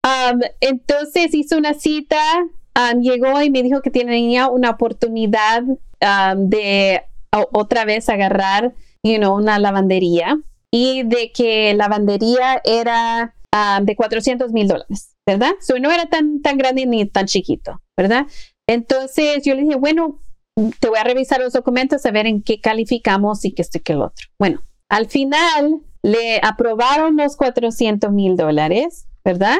Um, 0.04 0.40
entonces 0.60 1.34
hizo 1.34 1.56
una 1.56 1.72
cita, 1.72 2.20
um, 2.76 3.00
llegó 3.00 3.40
y 3.40 3.50
me 3.50 3.62
dijo 3.62 3.80
que 3.80 3.90
tenía 3.90 4.48
una 4.48 4.70
oportunidad 4.70 5.62
um, 5.62 6.48
de 6.50 7.02
otra 7.30 7.86
vez 7.86 8.10
agarrar, 8.10 8.74
you 9.02 9.16
know, 9.16 9.34
una 9.34 9.58
lavandería 9.58 10.38
y 10.70 11.02
de 11.04 11.32
que 11.32 11.72
la 11.72 11.84
lavandería 11.84 12.60
era 12.64 13.34
de 13.82 13.96
400 13.96 14.50
mil 14.52 14.66
dólares, 14.66 15.11
¿verdad? 15.26 15.52
So, 15.60 15.78
no 15.78 15.90
era 15.90 16.06
tan, 16.06 16.42
tan 16.42 16.58
grande 16.58 16.86
ni 16.86 17.06
tan 17.06 17.26
chiquito, 17.26 17.80
¿verdad? 17.96 18.26
Entonces 18.66 19.42
yo 19.44 19.54
le 19.54 19.62
dije, 19.62 19.76
bueno, 19.76 20.22
te 20.80 20.88
voy 20.88 20.98
a 20.98 21.04
revisar 21.04 21.40
los 21.40 21.52
documentos 21.52 22.04
a 22.04 22.10
ver 22.10 22.26
en 22.26 22.42
qué 22.42 22.60
calificamos 22.60 23.44
y 23.44 23.52
qué 23.52 23.62
esto 23.62 23.78
y 23.78 23.80
qué 23.80 23.92
el 23.92 24.02
otro. 24.02 24.26
Bueno, 24.38 24.62
al 24.88 25.08
final 25.08 25.80
le 26.02 26.40
aprobaron 26.42 27.16
los 27.16 27.36
400 27.36 28.10
mil 28.12 28.36
dólares, 28.36 29.06
¿verdad? 29.24 29.58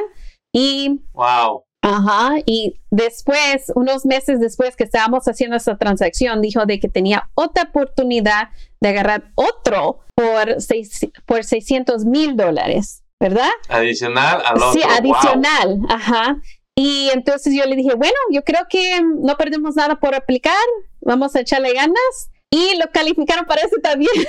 Y... 0.53 1.01
¡Wow! 1.13 1.63
Ajá, 1.85 2.35
y 2.45 2.79
después, 2.91 3.69
unos 3.75 4.05
meses 4.05 4.39
después 4.39 4.77
que 4.77 4.85
estábamos 4.85 5.27
haciendo 5.27 5.57
esa 5.57 5.77
transacción, 5.77 6.41
dijo 6.41 6.65
de 6.65 6.79
que 6.79 6.87
tenía 6.87 7.29
otra 7.35 7.63
oportunidad 7.63 8.49
de 8.79 8.89
agarrar 8.89 9.33
otro 9.35 9.99
por, 10.15 10.61
seis, 10.61 11.09
por 11.25 11.43
600 11.43 12.05
mil 12.05 12.37
dólares, 12.37 13.02
¿verdad? 13.23 13.49
Adicional 13.69 14.43
al 14.45 14.57
otro. 14.57 14.73
Sí, 14.73 14.81
adicional, 14.83 15.79
ajá. 15.87 16.35
Y 16.75 17.09
entonces 17.13 17.53
yo 17.55 17.63
le 17.63 17.77
dije, 17.77 17.95
bueno, 17.95 18.17
yo 18.31 18.43
creo 18.43 18.65
que 18.69 19.01
no 19.01 19.37
perdemos 19.37 19.77
nada 19.77 19.95
por 19.95 20.13
aplicar, 20.13 20.53
vamos 20.99 21.33
a 21.35 21.39
echarle 21.39 21.73
ganas. 21.73 22.29
Y 22.49 22.77
lo 22.77 22.91
calificaron 22.91 23.45
para 23.45 23.61
eso 23.61 23.77
también. 23.81 24.11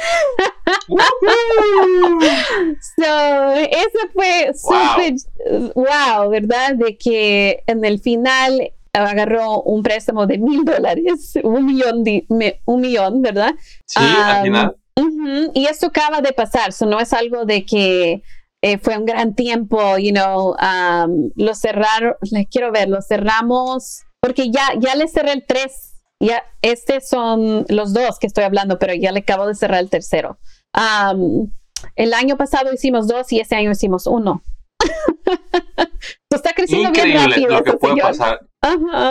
so, 2.96 3.52
eso 3.52 3.98
fue 4.14 4.52
súper 4.54 5.14
wow. 5.74 6.30
¿verdad? 6.30 6.74
De 6.74 6.96
que 6.96 7.62
en 7.66 7.84
el 7.84 8.00
final 8.00 8.72
agarró 8.94 9.60
un 9.62 9.82
préstamo 9.82 10.26
de 10.26 10.38
mil 10.38 10.64
dólares, 10.64 11.34
un 11.42 11.66
millón, 11.66 12.04
un 12.64 12.80
millón, 12.80 13.20
¿verdad? 13.20 13.54
Sí, 13.84 14.00
al 14.00 14.44
final. 14.44 14.76
y 15.52 15.66
esto 15.66 15.88
acaba 15.88 16.22
de 16.22 16.32
pasar, 16.32 16.72
so 16.72 16.86
no 16.86 17.00
es 17.00 17.12
algo 17.12 17.44
de 17.44 17.66
que 17.66 18.22
eh, 18.64 18.78
fue 18.78 18.96
un 18.96 19.04
gran 19.04 19.34
tiempo, 19.34 19.98
you 19.98 20.10
know, 20.10 20.52
um, 20.54 21.30
lo 21.36 21.54
cerraron, 21.54 22.14
quiero 22.50 22.72
ver, 22.72 22.88
lo 22.88 23.02
cerramos, 23.02 24.04
porque 24.20 24.50
ya, 24.50 24.72
ya 24.78 24.94
le 24.94 25.06
cerré 25.06 25.32
el 25.32 25.44
3, 25.46 26.02
ya, 26.18 26.42
estos 26.62 27.06
son 27.06 27.66
los 27.68 27.92
dos 27.92 28.18
que 28.18 28.26
estoy 28.26 28.44
hablando, 28.44 28.78
pero 28.78 28.94
ya 28.94 29.12
le 29.12 29.20
acabo 29.20 29.46
de 29.46 29.54
cerrar 29.54 29.80
el 29.80 29.90
tercero. 29.90 30.38
Um, 30.72 31.52
el 31.94 32.14
año 32.14 32.38
pasado 32.38 32.72
hicimos 32.72 33.06
dos 33.06 33.30
y 33.32 33.40
este 33.40 33.54
año 33.54 33.70
hicimos 33.70 34.06
uno. 34.06 34.42
está 36.30 36.54
creciendo 36.54 36.88
Increíble 36.88 37.18
bien 37.18 37.30
rápido. 37.30 37.50
Lo 37.50 37.64
que 37.64 37.72
puede 37.74 38.00
pasar. 38.00 38.40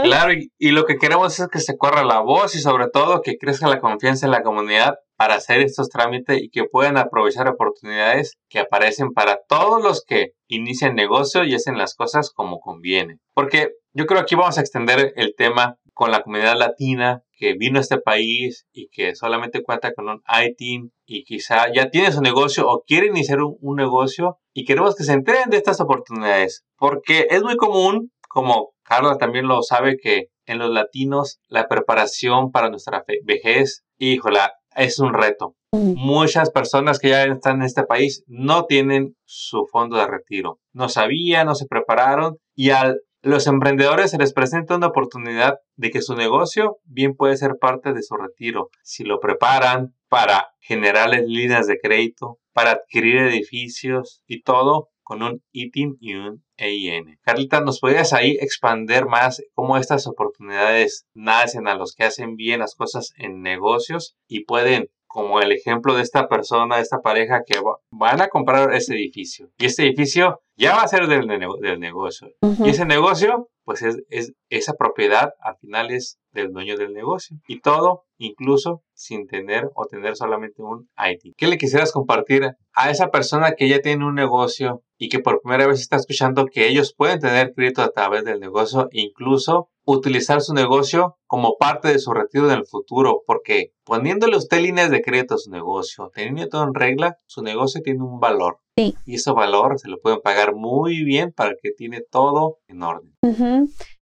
Claro, 0.03 0.33
y, 0.33 0.51
y, 0.57 0.71
lo 0.71 0.85
que 0.85 0.97
queremos 0.97 1.39
es 1.39 1.47
que 1.47 1.59
se 1.59 1.77
corra 1.77 2.03
la 2.03 2.21
voz 2.21 2.55
y 2.55 2.59
sobre 2.59 2.87
todo 2.89 3.21
que 3.21 3.37
crezca 3.37 3.67
la 3.67 3.79
confianza 3.79 4.25
en 4.25 4.31
la 4.31 4.41
comunidad 4.41 4.95
para 5.23 5.35
hacer 5.35 5.61
estos 5.61 5.87
trámites 5.87 6.41
y 6.41 6.49
que 6.49 6.65
puedan 6.65 6.97
aprovechar 6.97 7.47
oportunidades 7.47 8.33
que 8.49 8.59
aparecen 8.59 9.13
para 9.13 9.39
todos 9.47 9.81
los 9.81 10.03
que 10.03 10.33
inician 10.49 10.95
negocio 10.95 11.45
y 11.45 11.55
hacen 11.55 11.77
las 11.77 11.95
cosas 11.95 12.29
como 12.29 12.59
conviene. 12.59 13.19
Porque 13.33 13.69
yo 13.93 14.05
creo 14.05 14.19
que 14.19 14.23
aquí 14.23 14.35
vamos 14.35 14.57
a 14.57 14.59
extender 14.59 15.13
el 15.15 15.33
tema 15.37 15.77
con 15.93 16.11
la 16.11 16.23
comunidad 16.23 16.57
latina 16.57 17.21
que 17.37 17.53
vino 17.53 17.77
a 17.77 17.81
este 17.83 17.99
país 17.99 18.65
y 18.73 18.89
que 18.89 19.15
solamente 19.15 19.63
cuenta 19.63 19.93
con 19.93 20.09
un 20.09 20.21
ITIN 20.27 20.91
y 21.05 21.23
quizá 21.23 21.71
ya 21.73 21.89
tiene 21.89 22.11
su 22.11 22.21
negocio 22.21 22.67
o 22.67 22.83
quiere 22.85 23.07
iniciar 23.07 23.39
un, 23.41 23.77
negocio 23.77 24.39
y 24.53 24.65
queremos 24.65 24.93
que 24.93 25.05
se 25.05 25.13
enteren 25.13 25.49
de 25.49 25.55
estas 25.55 25.79
oportunidades 25.79 26.65
porque 26.75 27.27
es 27.29 27.41
muy 27.43 27.55
común, 27.55 28.11
como 28.27 28.73
Carla 28.83 29.17
también 29.17 29.47
lo 29.47 29.63
sabe, 29.63 29.95
que 29.95 30.25
en 30.45 30.59
los 30.59 30.69
latinos 30.69 31.39
la 31.47 31.69
preparación 31.69 32.51
para 32.51 32.69
nuestra 32.69 33.05
vejez, 33.23 33.85
híjola, 33.97 34.51
es 34.75 34.99
un 34.99 35.13
reto. 35.13 35.55
Muchas 35.71 36.51
personas 36.51 36.99
que 36.99 37.09
ya 37.09 37.23
están 37.23 37.57
en 37.57 37.63
este 37.63 37.83
país 37.83 38.23
no 38.27 38.65
tienen 38.65 39.15
su 39.25 39.65
fondo 39.71 39.97
de 39.97 40.07
retiro. 40.07 40.59
No 40.71 40.89
sabían, 40.89 41.47
no 41.47 41.55
se 41.55 41.65
prepararon 41.65 42.37
y 42.55 42.69
a 42.69 42.93
los 43.23 43.47
emprendedores 43.47 44.11
se 44.11 44.17
les 44.17 44.33
presenta 44.33 44.75
una 44.75 44.87
oportunidad 44.87 45.55
de 45.77 45.89
que 45.91 46.01
su 46.01 46.15
negocio 46.15 46.77
bien 46.83 47.15
puede 47.15 47.37
ser 47.37 47.53
parte 47.59 47.93
de 47.93 48.03
su 48.03 48.15
retiro 48.15 48.69
si 48.83 49.05
lo 49.05 49.19
preparan 49.19 49.95
para 50.09 50.49
generarles 50.59 51.23
líneas 51.25 51.65
de 51.65 51.79
crédito, 51.81 52.37
para 52.51 52.71
adquirir 52.71 53.17
edificios 53.17 54.21
y 54.27 54.41
todo 54.41 54.89
con 55.03 55.21
un 55.21 55.43
ITIN 55.51 55.97
y 55.99 56.15
un 56.15 56.43
EIN. 56.57 57.19
Carlita, 57.21 57.61
¿nos 57.61 57.79
podrías 57.79 58.13
ahí 58.13 58.37
expander 58.39 59.05
más 59.05 59.41
cómo 59.53 59.77
estas 59.77 60.07
oportunidades 60.07 61.05
nacen 61.13 61.67
a 61.67 61.75
los 61.75 61.93
que 61.93 62.05
hacen 62.05 62.35
bien 62.35 62.59
las 62.59 62.75
cosas 62.75 63.13
en 63.17 63.41
negocios 63.41 64.15
y 64.27 64.45
pueden 64.45 64.89
como 65.13 65.39
el 65.41 65.51
ejemplo 65.51 65.93
de 65.93 66.01
esta 66.01 66.27
persona, 66.27 66.77
de 66.77 66.81
esta 66.81 67.01
pareja 67.01 67.43
que 67.45 67.59
van 67.91 68.19
a 68.19 68.29
comprar 68.29 68.73
ese 68.73 68.95
edificio. 68.95 69.51
Y 69.59 69.65
este 69.65 69.83
edificio 69.83 70.41
ya 70.57 70.75
va 70.75 70.81
a 70.81 70.87
ser 70.87 71.05
del, 71.05 71.27
del 71.27 71.79
negocio. 71.79 72.29
Y 72.41 72.69
ese 72.69 72.85
negocio, 72.85 73.47
pues 73.63 73.83
es, 73.83 74.01
es, 74.09 74.33
esa 74.49 74.73
propiedad 74.73 75.33
al 75.39 75.55
final 75.57 75.91
es 75.91 76.19
del 76.31 76.51
dueño 76.51 76.77
del 76.77 76.93
negocio. 76.93 77.37
Y 77.47 77.59
todo, 77.61 78.05
incluso 78.17 78.81
sin 78.95 79.27
tener 79.27 79.69
o 79.75 79.85
tener 79.85 80.15
solamente 80.15 80.63
un 80.63 80.89
IT. 80.97 81.35
¿Qué 81.37 81.45
le 81.45 81.59
quisieras 81.59 81.91
compartir 81.91 82.55
a 82.73 82.89
esa 82.89 83.11
persona 83.11 83.51
que 83.51 83.69
ya 83.69 83.81
tiene 83.81 84.07
un 84.07 84.15
negocio 84.15 84.81
y 85.03 85.09
que 85.09 85.19
por 85.19 85.41
primera 85.41 85.67
vez 85.67 85.81
está 85.81 85.97
escuchando 85.97 86.45
que 86.45 86.69
ellos 86.69 86.93
pueden 86.97 87.19
tener 87.19 87.53
crédito 87.53 87.81
a 87.81 87.91
través 87.91 88.23
del 88.23 88.39
negocio, 88.39 88.87
incluso 88.93 89.69
utilizar 89.85 90.39
su 90.39 90.53
negocio 90.53 91.17
como 91.27 91.57
parte 91.59 91.89
de 91.89 91.99
su 91.99 92.13
retiro 92.13 92.49
en 92.49 92.59
el 92.59 92.65
futuro, 92.65 93.21
porque 93.27 93.73
poniéndole 93.83 94.37
usted 94.37 94.61
líneas 94.61 94.89
de 94.91 95.01
crédito 95.01 95.35
a 95.35 95.39
su 95.39 95.51
negocio, 95.51 96.09
teniendo 96.15 96.47
todo 96.47 96.63
en 96.63 96.73
regla, 96.73 97.17
su 97.25 97.41
negocio 97.41 97.81
tiene 97.83 98.01
un 98.01 98.21
valor. 98.21 98.59
Sí. 98.77 98.95
Y 99.05 99.15
ese 99.15 99.33
valor 99.33 99.77
se 99.77 99.89
lo 99.89 99.99
pueden 99.99 100.21
pagar 100.21 100.55
muy 100.55 101.03
bien 101.03 101.33
para 101.33 101.55
que 101.61 101.71
tiene 101.71 101.99
todo 101.99 102.59
en 102.69 102.81
orden. 102.81 103.13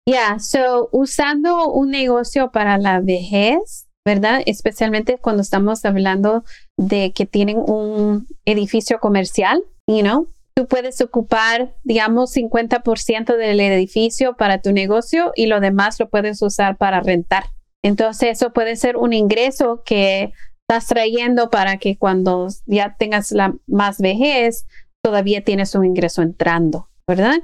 Ya, 0.07 0.39
so 0.39 0.91
usando 0.93 1.71
un 1.71 1.93
negocio 1.93 2.51
para 2.51 2.77
la 2.77 3.01
vejez, 3.01 3.89
¿verdad? 4.05 4.43
Especialmente 4.45 5.17
cuando 5.17 5.41
estamos 5.41 5.83
hablando 5.87 6.45
de 6.77 7.15
que 7.15 7.25
tienen 7.25 7.57
un 7.57 8.27
edificio 8.45 8.99
comercial, 9.01 9.65
you 9.87 10.03
know, 10.03 10.29
tú 10.61 10.69
puedes 10.69 11.01
ocupar, 11.01 11.75
digamos, 11.85 12.37
50% 12.37 13.35
del 13.39 13.61
edificio 13.61 14.37
para 14.37 14.61
tu 14.61 14.73
negocio 14.73 15.33
y 15.35 15.47
lo 15.47 15.59
demás 15.59 15.99
lo 15.99 16.11
puedes 16.11 16.43
usar 16.43 16.77
para 16.77 17.01
rentar. 17.01 17.45
Entonces, 17.83 18.33
eso 18.33 18.53
puede 18.53 18.77
ser 18.77 18.99
un 18.99 19.15
ingreso 19.15 19.83
que 19.87 20.35
estás 20.69 20.87
trayendo 20.87 21.49
para 21.49 21.79
que 21.79 21.97
cuando 21.97 22.49
ya 22.67 22.95
tengas 22.99 23.33
la 23.33 23.55
más 23.67 24.01
vejez, 24.01 24.67
todavía 25.03 25.43
tienes 25.45 25.75
un 25.75 25.87
ingreso 25.87 26.21
entrando, 26.21 26.91
¿verdad? 27.09 27.39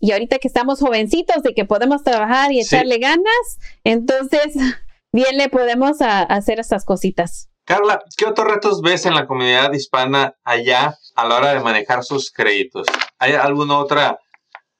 y 0.00 0.12
ahorita 0.12 0.38
que 0.38 0.48
estamos 0.48 0.80
jovencitos 0.80 1.42
y 1.44 1.52
que 1.52 1.66
podemos 1.66 2.02
trabajar 2.02 2.50
y 2.50 2.60
echarle 2.60 2.96
ganas, 2.96 3.58
entonces 3.84 4.54
bien 5.12 5.36
le 5.36 5.50
podemos 5.50 5.98
hacer 6.00 6.60
estas 6.60 6.86
cositas. 6.86 7.50
Carla, 7.66 8.00
¿qué 8.16 8.26
otros 8.26 8.46
retos 8.46 8.80
ves 8.80 9.06
en 9.06 9.14
la 9.16 9.26
comunidad 9.26 9.72
hispana 9.72 10.36
allá 10.44 10.96
a 11.16 11.26
la 11.26 11.36
hora 11.36 11.52
de 11.52 11.58
manejar 11.58 12.04
sus 12.04 12.30
créditos? 12.30 12.86
¿Hay 13.18 13.32
alguna 13.32 13.78
otra 13.78 14.20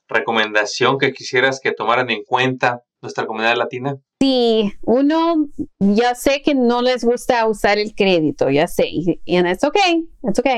recomendación 0.08 0.96
que 0.96 1.12
quisieras 1.12 1.58
que 1.60 1.72
tomaran 1.72 2.10
en 2.10 2.22
cuenta 2.22 2.84
nuestra 3.02 3.26
comunidad 3.26 3.56
latina? 3.56 3.96
Sí, 4.22 4.72
uno, 4.82 5.48
ya 5.80 6.14
sé 6.14 6.42
que 6.42 6.54
no 6.54 6.80
les 6.80 7.02
gusta 7.02 7.44
usar 7.48 7.78
el 7.78 7.92
crédito, 7.96 8.50
ya 8.50 8.68
sé, 8.68 8.86
y 8.88 9.20
es 9.24 9.64
ok, 9.64 9.76
es 10.22 10.38
ok. 10.38 10.48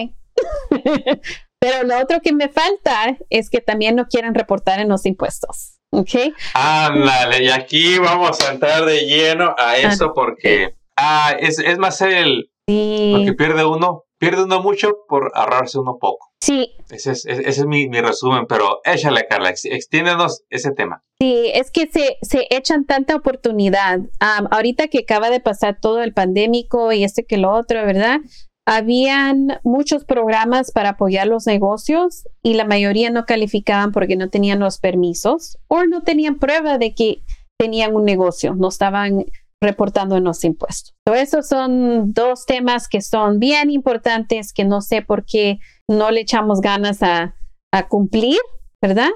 Pero 1.60 1.84
lo 1.84 1.98
otro 1.98 2.20
que 2.20 2.34
me 2.34 2.50
falta 2.50 3.16
es 3.30 3.48
que 3.48 3.62
también 3.62 3.96
no 3.96 4.06
quieren 4.06 4.34
reportar 4.34 4.80
en 4.80 4.90
los 4.90 5.06
impuestos. 5.06 5.78
¿Ok? 5.90 6.10
Ándale, 6.52 7.44
y 7.44 7.48
aquí 7.48 7.98
vamos 7.98 8.38
a 8.42 8.52
entrar 8.52 8.84
de 8.84 9.06
lleno 9.06 9.54
a 9.56 9.78
eso 9.78 10.12
porque 10.14 10.77
Ah, 10.98 11.36
es, 11.38 11.58
es 11.58 11.78
más 11.78 12.00
el 12.02 12.50
lo 12.68 13.24
que 13.24 13.34
pierde 13.34 13.64
uno. 13.64 14.04
Pierde 14.18 14.42
uno 14.42 14.60
mucho 14.60 14.96
por 15.08 15.30
ahorrarse 15.34 15.78
uno 15.78 15.98
poco. 16.00 16.32
Sí. 16.40 16.72
Ese 16.90 17.12
es, 17.12 17.24
ese 17.24 17.48
es 17.48 17.66
mi, 17.66 17.88
mi, 17.88 18.00
resumen, 18.00 18.46
pero 18.48 18.80
échale, 18.84 19.26
Carla, 19.28 19.50
extiéndenos 19.50 20.42
ese 20.50 20.72
tema. 20.72 21.04
Sí, 21.20 21.50
es 21.54 21.70
que 21.70 21.88
se, 21.88 22.16
se 22.22 22.46
echan 22.50 22.84
tanta 22.84 23.14
oportunidad. 23.14 24.00
ahorita 24.20 24.88
que 24.88 25.00
acaba 25.00 25.30
de 25.30 25.40
pasar 25.40 25.78
todo 25.80 26.02
el 26.02 26.12
pandémico 26.14 26.92
y 26.92 27.04
este 27.04 27.24
que 27.24 27.38
lo 27.38 27.52
otro, 27.52 27.84
¿verdad? 27.86 28.18
Habían 28.66 29.60
muchos 29.62 30.04
programas 30.04 30.72
para 30.72 30.90
apoyar 30.90 31.26
los 31.28 31.46
negocios 31.46 32.24
y 32.42 32.54
la 32.54 32.64
mayoría 32.64 33.10
no 33.10 33.24
calificaban 33.24 33.92
porque 33.92 34.16
no 34.16 34.28
tenían 34.28 34.58
los 34.58 34.78
permisos 34.78 35.58
o 35.68 35.84
no 35.84 36.02
tenían 36.02 36.38
prueba 36.38 36.76
de 36.76 36.94
que 36.94 37.22
tenían 37.58 37.94
un 37.94 38.04
negocio, 38.04 38.54
no 38.54 38.68
estaban 38.68 39.24
reportando 39.60 40.16
en 40.16 40.24
los 40.24 40.44
impuestos. 40.44 40.94
esos 41.14 41.48
son 41.48 42.12
dos 42.12 42.46
temas 42.46 42.88
que 42.88 43.00
son 43.00 43.38
bien 43.38 43.70
importantes 43.70 44.52
que 44.52 44.64
no 44.64 44.80
sé 44.80 45.02
por 45.02 45.24
qué 45.24 45.58
no 45.88 46.10
le 46.10 46.20
echamos 46.20 46.60
ganas 46.60 47.02
a, 47.02 47.34
cumplir, 47.88 48.38
¿verdad? 48.80 49.10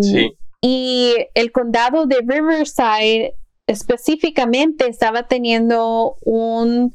sí. 0.00 0.36
Y 0.62 1.14
el 1.34 1.52
condado 1.52 2.06
de 2.06 2.16
Riverside 2.26 3.34
específicamente 3.68 4.88
estaba 4.88 5.24
teniendo 5.28 6.16
un, 6.22 6.94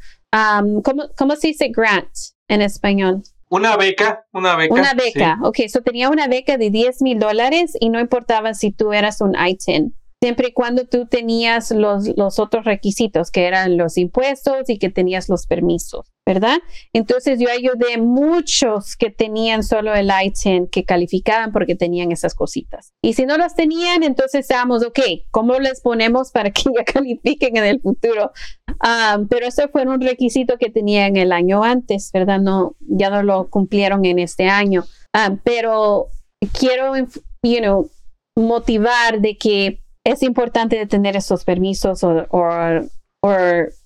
¿cómo, 0.83 1.35
se 1.35 1.49
dice 1.49 1.69
grant 1.69 2.09
en 2.47 2.61
español? 2.61 3.23
Una 3.49 3.75
beca, 3.75 4.25
una 4.31 4.55
beca. 4.55 4.73
Una 4.73 4.93
beca, 4.93 5.39
ok. 5.43 5.59
So 5.67 5.81
tenía 5.81 6.09
una 6.09 6.27
beca 6.27 6.57
de 6.57 6.69
10 6.69 7.01
mil 7.01 7.19
dólares 7.19 7.73
y 7.79 7.89
no 7.89 7.99
importaba 7.99 8.53
si 8.53 8.71
tú 8.71 8.93
eras 8.93 9.21
un 9.21 9.35
ITIN 9.35 9.95
siempre 10.21 10.49
y 10.49 10.53
cuando 10.53 10.85
tú 10.85 11.07
tenías 11.07 11.71
los, 11.71 12.13
otros 12.37 12.63
requisitos, 12.63 13.31
que 13.31 13.45
eran 13.45 13.75
los 13.77 13.97
impuestos 13.97 14.69
y 14.69 14.77
que 14.77 14.89
tenías 14.91 15.29
los 15.29 15.47
permisos, 15.47 16.11
¿verdad? 16.27 16.59
Entonces 16.93 17.39
yo 17.39 17.49
ayudé 17.49 17.97
muchos 17.97 18.95
que 18.95 19.09
tenían 19.09 19.63
solo 19.63 19.95
el 19.95 20.11
ITIN, 20.23 20.67
que 20.67 20.85
calificaban 20.85 21.51
porque 21.51 21.75
tenían 21.75 22.11
esas 22.11 22.35
cositas. 22.35 22.91
Y 23.03 23.13
si 23.13 23.25
no 23.25 23.35
las 23.37 23.55
tenían, 23.55 24.03
entonces 24.03 24.41
estábamos, 24.41 24.85
ok, 24.85 24.99
¿cómo 25.31 25.57
les 25.57 25.81
ponemos 25.81 26.31
para 26.31 26.51
que 26.51 26.63
ya 26.65 26.83
califiquen 26.85 27.57
en 27.57 27.65
el 27.65 27.81
futuro? 27.81 28.31
Ah, 28.79 29.19
pero 29.27 29.47
ese 29.47 29.69
fue 29.69 29.87
un 29.87 30.01
requisito 30.01 30.57
que 30.59 30.69
tenían 30.69 31.15
el 31.15 31.31
año 31.31 31.63
antes, 31.63 32.11
¿verdad? 32.13 32.39
No, 32.39 32.75
ya 32.79 33.09
no 33.09 33.23
lo 33.23 33.49
cumplieron 33.49 34.05
en 34.05 34.19
este 34.19 34.47
año. 34.47 34.83
Ah, 35.13 35.35
pero 35.43 36.09
quiero, 36.53 36.95
you 37.41 37.57
know, 37.59 37.89
motivar 38.35 39.19
de 39.19 39.37
que 39.37 39.81
es 40.03 40.23
importante 40.23 40.85
tener 40.87 41.15
esos 41.15 41.43
permisos 41.43 42.03
o, 42.03 42.87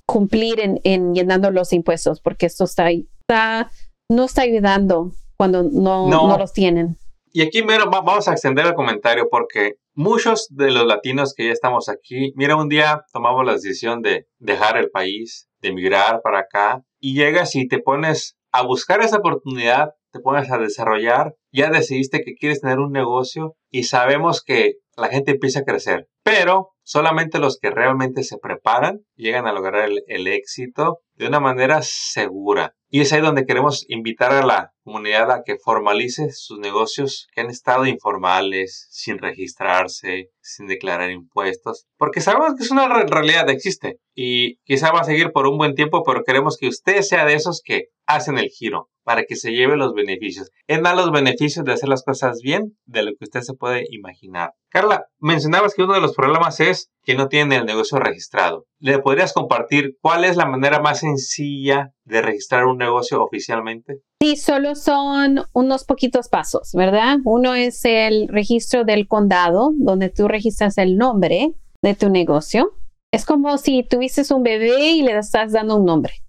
cumplir 0.06 0.80
en, 0.84 1.14
llenando 1.14 1.52
los 1.52 1.74
impuestos, 1.74 2.22
porque 2.22 2.46
esto 2.46 2.64
está, 2.66 2.90
está, 2.92 3.72
no 4.10 4.26
está 4.26 4.44
ayudando 4.44 5.12
cuando 5.36 5.64
no, 5.64 6.08
no. 6.08 6.38
los 6.38 6.54
tienen. 6.54 6.98
Y 7.34 7.42
aquí, 7.42 7.62
vamos 7.62 8.28
a 8.28 8.32
extender 8.32 8.66
el 8.66 8.76
comentario 8.76 9.28
porque 9.30 9.74
muchos 9.94 10.48
de 10.52 10.72
los 10.72 10.86
latinos 10.86 11.34
que 11.34 11.48
ya 11.48 11.52
estamos 11.52 11.90
aquí, 11.90 12.32
mira, 12.36 12.56
un 12.56 12.70
día 12.70 13.04
tomamos 13.12 13.46
la 13.46 13.54
decisión 13.54 14.02
de 14.02 14.28
dejar 14.40 14.78
el 14.78 14.90
país, 14.90 15.50
de 15.62 15.70
emigrar 15.70 16.22
para 16.22 16.40
acá, 16.40 16.84
y 17.00 17.16
llegas 17.16 17.56
y 17.56 17.68
te 17.68 17.80
pones 17.80 18.38
a 18.52 18.62
buscar 18.62 19.02
esa 19.02 19.18
oportunidad, 19.18 19.90
te 20.14 20.22
pones 20.22 20.50
a 20.50 20.58
desarrollar, 20.58 21.36
ya 21.52 21.70
decidiste 21.70 22.22
que 22.24 22.36
quieres 22.36 22.62
tener 22.62 22.80
un 22.80 22.94
negocio 22.94 23.56
y 23.70 23.84
sabemos 23.84 24.42
que 24.42 24.76
la 24.98 25.10
gente 25.10 25.32
empieza 25.32 25.60
a 25.60 25.64
crecer. 25.64 26.08
Pero 26.24 26.72
solamente 26.84 27.40
los 27.40 27.58
que 27.60 27.70
realmente 27.70 28.24
se 28.24 28.38
preparan 28.38 29.02
llegan 29.16 29.48
a 29.48 29.54
lograr 29.54 29.90
el, 30.08 30.28
éxito 30.28 31.00
de 31.14 31.28
una 31.28 31.40
manera 31.40 31.82
segura. 31.82 32.74
Y 32.90 33.02
es 33.02 33.12
ahí 33.14 33.22
donde 33.22 33.46
queremos 33.46 33.86
invitar 33.90 34.32
a 34.32 34.46
la 34.46 34.72
comunidad 34.84 35.32
a 35.32 35.44
que 35.44 35.58
formalice 35.58 36.32
sus 36.32 36.60
negocios 36.60 37.28
que 37.34 37.42
han 37.42 37.50
estado 37.50 37.86
informales, 37.86 38.88
sin 38.92 39.18
registrarse, 39.18 40.30
sin 40.42 40.68
declarar 40.68 41.12
impuestos, 41.12 41.86
porque 41.98 42.22
sabemos 42.22 42.56
que 42.56 42.64
es 42.64 42.72
una 42.72 42.88
realidad, 42.88 43.50
existe. 43.50 44.00
Y 44.14 44.58
quizá 44.64 44.92
va 44.92 45.02
a 45.02 45.06
seguir 45.06 45.32
por 45.32 45.48
un 45.48 45.58
buen 45.58 45.76
tiempo, 45.76 46.04
pero 46.04 46.24
queremos 46.24 46.58
que 46.58 46.68
usted 46.68 47.02
sea 47.02 47.26
de 47.26 47.34
esos 47.34 47.62
que 47.64 47.90
hacen 48.06 48.38
el 48.38 48.50
giro 48.50 48.90
para 49.06 49.24
que 49.24 49.36
se 49.36 49.52
lleve 49.52 49.78
los 49.78 49.94
beneficios. 49.94 50.50
Es 50.68 50.82
más 50.82 50.98
los 50.98 51.12
beneficios 51.12 51.64
de 51.64 51.72
hacer 51.72 51.88
las 51.88 52.04
cosas 52.04 52.40
bien 52.42 52.76
de 52.86 53.04
lo 53.04 53.12
que 53.12 53.26
usted 53.26 53.42
se 53.42 53.54
puede 53.54 53.86
imaginar. 53.92 54.52
Carla, 54.70 55.06
mencionabas 55.20 55.74
que 55.74 55.84
uno 55.84 55.94
de 55.94 56.02
los 56.02 56.16
problemas 56.16 56.60
es 56.60 56.90
que 57.04 57.16
no 57.16 57.28
tienen 57.28 57.60
el 57.60 57.66
negocio 57.66 58.00
registrado. 58.00 58.66
¿Le 58.80 59.00
podrías 59.00 59.32
compartir 59.32 59.96
cuál 60.02 60.26
es 60.26 60.36
la 60.36 60.48
manera 60.48 60.82
más 60.82 61.00
sencilla 61.00 61.92
de 62.04 62.22
registrar 62.22 62.66
un 62.66 62.78
negocio 62.78 63.24
oficialmente? 63.24 64.00
Sí, 64.22 64.36
solo 64.36 64.76
son 64.76 65.44
unos 65.54 65.86
poquitos 65.86 66.28
pasos, 66.28 66.72
¿verdad? 66.74 67.18
Uno 67.24 67.54
es 67.54 67.86
el 67.86 68.28
registro 68.28 68.84
del 68.84 69.08
condado, 69.08 69.72
donde 69.78 70.10
tú 70.10 70.28
registras 70.28 70.78
el 70.78 70.98
nombre 70.98 71.54
de 71.82 71.96
tu 71.96 72.10
negocio. 72.10 72.72
Es 73.14 73.24
como 73.24 73.58
si 73.60 73.84
tuvieses 73.84 74.32
un 74.32 74.44
bebé 74.44 74.92
y 74.92 75.04
le 75.04 75.18
estás 75.18 75.54
dando 75.54 75.78
un 75.78 75.86
nombre. 75.86 76.25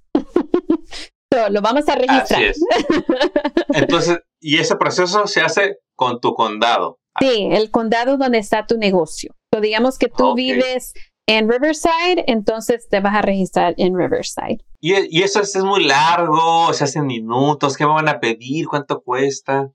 Lo 1.50 1.60
vamos 1.60 1.88
a 1.88 1.94
registrar. 1.94 2.42
Entonces, 3.68 4.18
y 4.40 4.58
ese 4.58 4.76
proceso 4.76 5.26
se 5.26 5.40
hace 5.40 5.76
con 5.94 6.20
tu 6.20 6.34
condado. 6.34 6.98
Sí, 7.20 7.48
el 7.50 7.70
condado 7.70 8.18
donde 8.18 8.38
está 8.38 8.66
tu 8.66 8.76
negocio. 8.76 9.34
So, 9.52 9.60
digamos 9.60 9.98
que 9.98 10.08
tú 10.08 10.34
vives 10.34 10.92
en 11.26 11.50
Riverside, 11.50 12.24
entonces 12.28 12.88
te 12.88 13.00
vas 13.00 13.14
a 13.14 13.22
registrar 13.22 13.74
en 13.78 13.96
Riverside. 13.96 14.58
Y, 14.80 15.22
eso 15.22 15.40
es, 15.40 15.56
muy 15.56 15.84
largo, 15.84 16.72
se 16.72 16.84
hacen 16.84 17.06
minutos, 17.06 17.76
¿qué 17.76 17.84
me 17.84 17.92
van 17.92 18.08
a 18.08 18.20
pedir? 18.20 18.68
¿Cuánto 18.68 19.02
cuesta? 19.02 19.70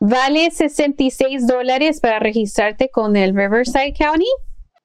Vale 0.00 0.50
66 0.50 1.46
dólares 1.46 2.00
para 2.00 2.18
registrarte 2.20 2.88
con 2.90 3.16
el 3.16 3.36
Riverside 3.36 3.92
County. 3.92 4.26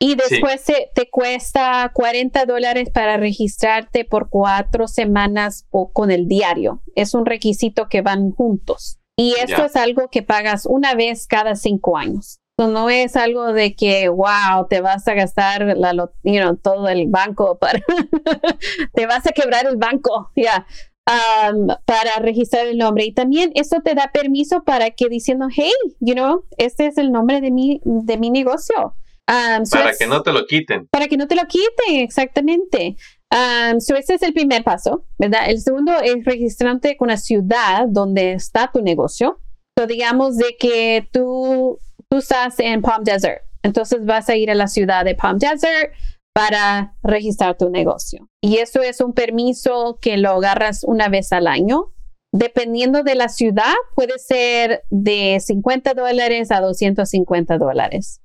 Y 0.01 0.15
después 0.15 0.63
te, 0.63 1.09
cuesta 1.09 1.91
40 1.93 2.45
dólares 2.45 2.89
para 2.89 3.17
registrarte 3.17 4.05
por 4.05 4.29
cuatro 4.29 4.87
semanas 4.87 5.67
con 5.69 6.09
el 6.09 6.27
diario. 6.27 6.81
Es 6.95 7.13
un 7.13 7.25
requisito 7.25 7.89
que 7.89 8.01
van 8.01 8.31
juntos. 8.31 8.99
Y 9.17 9.33
esto 9.33 9.65
es 9.65 9.75
algo 9.75 10.07
que 10.09 10.23
pagas 10.23 10.65
una 10.65 10.95
vez 10.95 11.27
cada 11.27 11.55
cinco 11.55 11.97
años. 11.97 12.39
No 12.57 12.89
es 12.89 13.17
algo 13.17 13.51
de 13.51 13.75
que, 13.75 14.07
wow, 14.07 14.67
te 14.69 14.79
vas 14.79 15.05
a 15.09 15.13
gastar 15.13 15.65
la, 15.77 15.93
you 16.23 16.55
todo 16.57 16.87
el 16.87 17.07
banco 17.07 17.57
para, 17.57 17.79
te 18.93 19.05
vas 19.05 19.27
a 19.27 19.31
quebrar 19.31 19.65
el 19.65 19.77
banco, 19.77 20.31
ya, 20.35 20.65
um, 21.07 21.67
para 21.85 22.19
registrar 22.19 22.67
el 22.67 22.77
nombre. 22.77 23.05
Y 23.05 23.13
también 23.13 23.51
eso 23.55 23.81
te 23.81 23.95
da 23.95 24.11
permiso 24.13 24.63
para 24.63 24.91
que 24.91 25.09
diciendo, 25.09 25.47
hey, 25.53 25.71
you 25.99 26.13
know, 26.13 26.45
este 26.57 26.87
es 26.87 26.97
el 26.97 27.11
nombre 27.11 27.41
de 27.41 27.51
mi, 27.51 27.81
de 27.83 28.17
mi 28.17 28.29
negocio. 28.29 28.95
Um, 29.29 29.63
para 29.69 29.93
que 29.93 30.07
no 30.07 30.23
te 30.23 30.33
lo 30.33 30.45
quiten. 30.47 30.87
Para 30.87 31.07
que 31.07 31.15
no 31.15 31.27
te 31.27 31.35
lo 31.35 31.43
quiten, 31.45 32.01
exactamente. 32.01 32.95
Um, 33.31 33.77
ese 33.77 34.15
es 34.15 34.23
el 34.23 34.33
primer 34.33 34.63
paso, 34.63 35.05
¿verdad? 35.19 35.47
El 35.47 35.61
segundo 35.61 35.93
es 35.99 36.25
registrarte 36.25 36.97
con 36.97 37.09
la 37.09 37.17
ciudad 37.17 37.85
donde 37.87 38.33
está 38.33 38.71
tu 38.73 38.81
negocio. 38.81 39.39
So, 39.77 39.85
digamos 39.85 40.35
de 40.37 40.55
que 40.59 41.07
tú, 41.11 41.79
tú 42.09 42.17
estás 42.17 42.59
en 42.59 42.81
Palm 42.81 43.03
Desert, 43.03 43.43
entonces 43.61 44.03
vas 44.03 44.29
a 44.29 44.35
ir 44.35 44.49
a 44.49 44.55
la 44.55 44.67
ciudad 44.67 45.05
de 45.05 45.13
Palm 45.13 45.37
Desert 45.37 45.93
para 46.33 46.95
registrar 47.03 47.55
tu 47.55 47.69
negocio. 47.69 48.27
Y 48.41 48.57
eso 48.57 48.81
es 48.81 48.99
un 48.99 49.13
permiso 49.13 49.99
que 50.01 50.17
lo 50.17 50.31
agarras 50.31 50.83
una 50.83 51.07
vez 51.07 51.31
al 51.31 51.45
año. 51.45 51.93
Dependiendo 52.31 53.03
de 53.03 53.15
la 53.15 53.29
ciudad, 53.29 53.73
puede 53.95 54.17
ser 54.17 54.83
de 54.89 55.39
50 55.39 55.93
dólares 55.93 56.51
a 56.51 56.61
250 56.61 57.57
dólares 57.59 58.21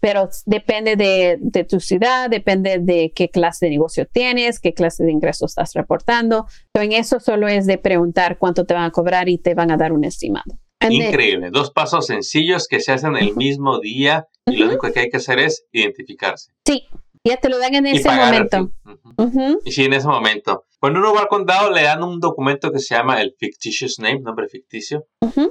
pero 0.00 0.30
depende 0.46 0.96
de, 0.96 1.64
tu 1.64 1.80
ciudad, 1.80 2.30
depende 2.30 2.78
de 2.78 3.12
qué 3.14 3.28
clase 3.28 3.66
de 3.66 3.70
negocio 3.70 4.06
tienes, 4.06 4.60
qué 4.60 4.72
clase 4.72 5.04
de 5.04 5.12
ingresos 5.12 5.50
estás 5.50 5.74
reportando. 5.74 6.46
Pero 6.72 6.84
en 6.84 6.92
eso 6.92 7.20
solo 7.20 7.48
es 7.48 7.66
de 7.66 7.76
preguntar 7.76 8.38
cuánto 8.38 8.64
te 8.64 8.74
van 8.74 8.84
a 8.84 8.90
cobrar 8.90 9.28
y 9.28 9.38
te 9.38 9.54
van 9.54 9.70
a 9.70 9.76
dar 9.76 9.92
un 9.92 10.04
estimado. 10.04 10.58
Increíble. 10.88 11.50
Dos 11.50 11.70
pasos 11.72 12.06
sencillos 12.06 12.66
que 12.68 12.80
se 12.80 12.92
hacen 12.92 13.16
el 13.16 13.34
mismo 13.36 13.80
día 13.80 14.26
y 14.46 14.56
lo 14.56 14.66
único 14.66 14.90
que 14.92 15.00
hay 15.00 15.10
que 15.10 15.16
hacer 15.18 15.38
es 15.38 15.64
identificarse. 15.72 16.52
Sí, 16.64 16.86
ya 17.24 17.36
te 17.36 17.48
lo 17.48 17.58
dan 17.58 17.74
en 17.74 17.86
ese 17.86 18.10
momento. 18.10 18.72
Y 19.64 19.72
sí, 19.72 19.84
en 19.84 19.92
ese 19.92 20.06
momento. 20.06 20.64
Cuando 20.80 21.00
uno 21.00 21.12
va 21.12 21.22
al 21.22 21.28
condado, 21.28 21.70
le 21.70 21.82
dan 21.82 22.04
un 22.04 22.20
documento 22.20 22.70
que 22.70 22.78
se 22.78 22.94
llama 22.94 23.20
el 23.20 23.34
fictitious 23.36 23.98
name, 23.98 24.20
nombre 24.20 24.48
ficticio. 24.48 25.06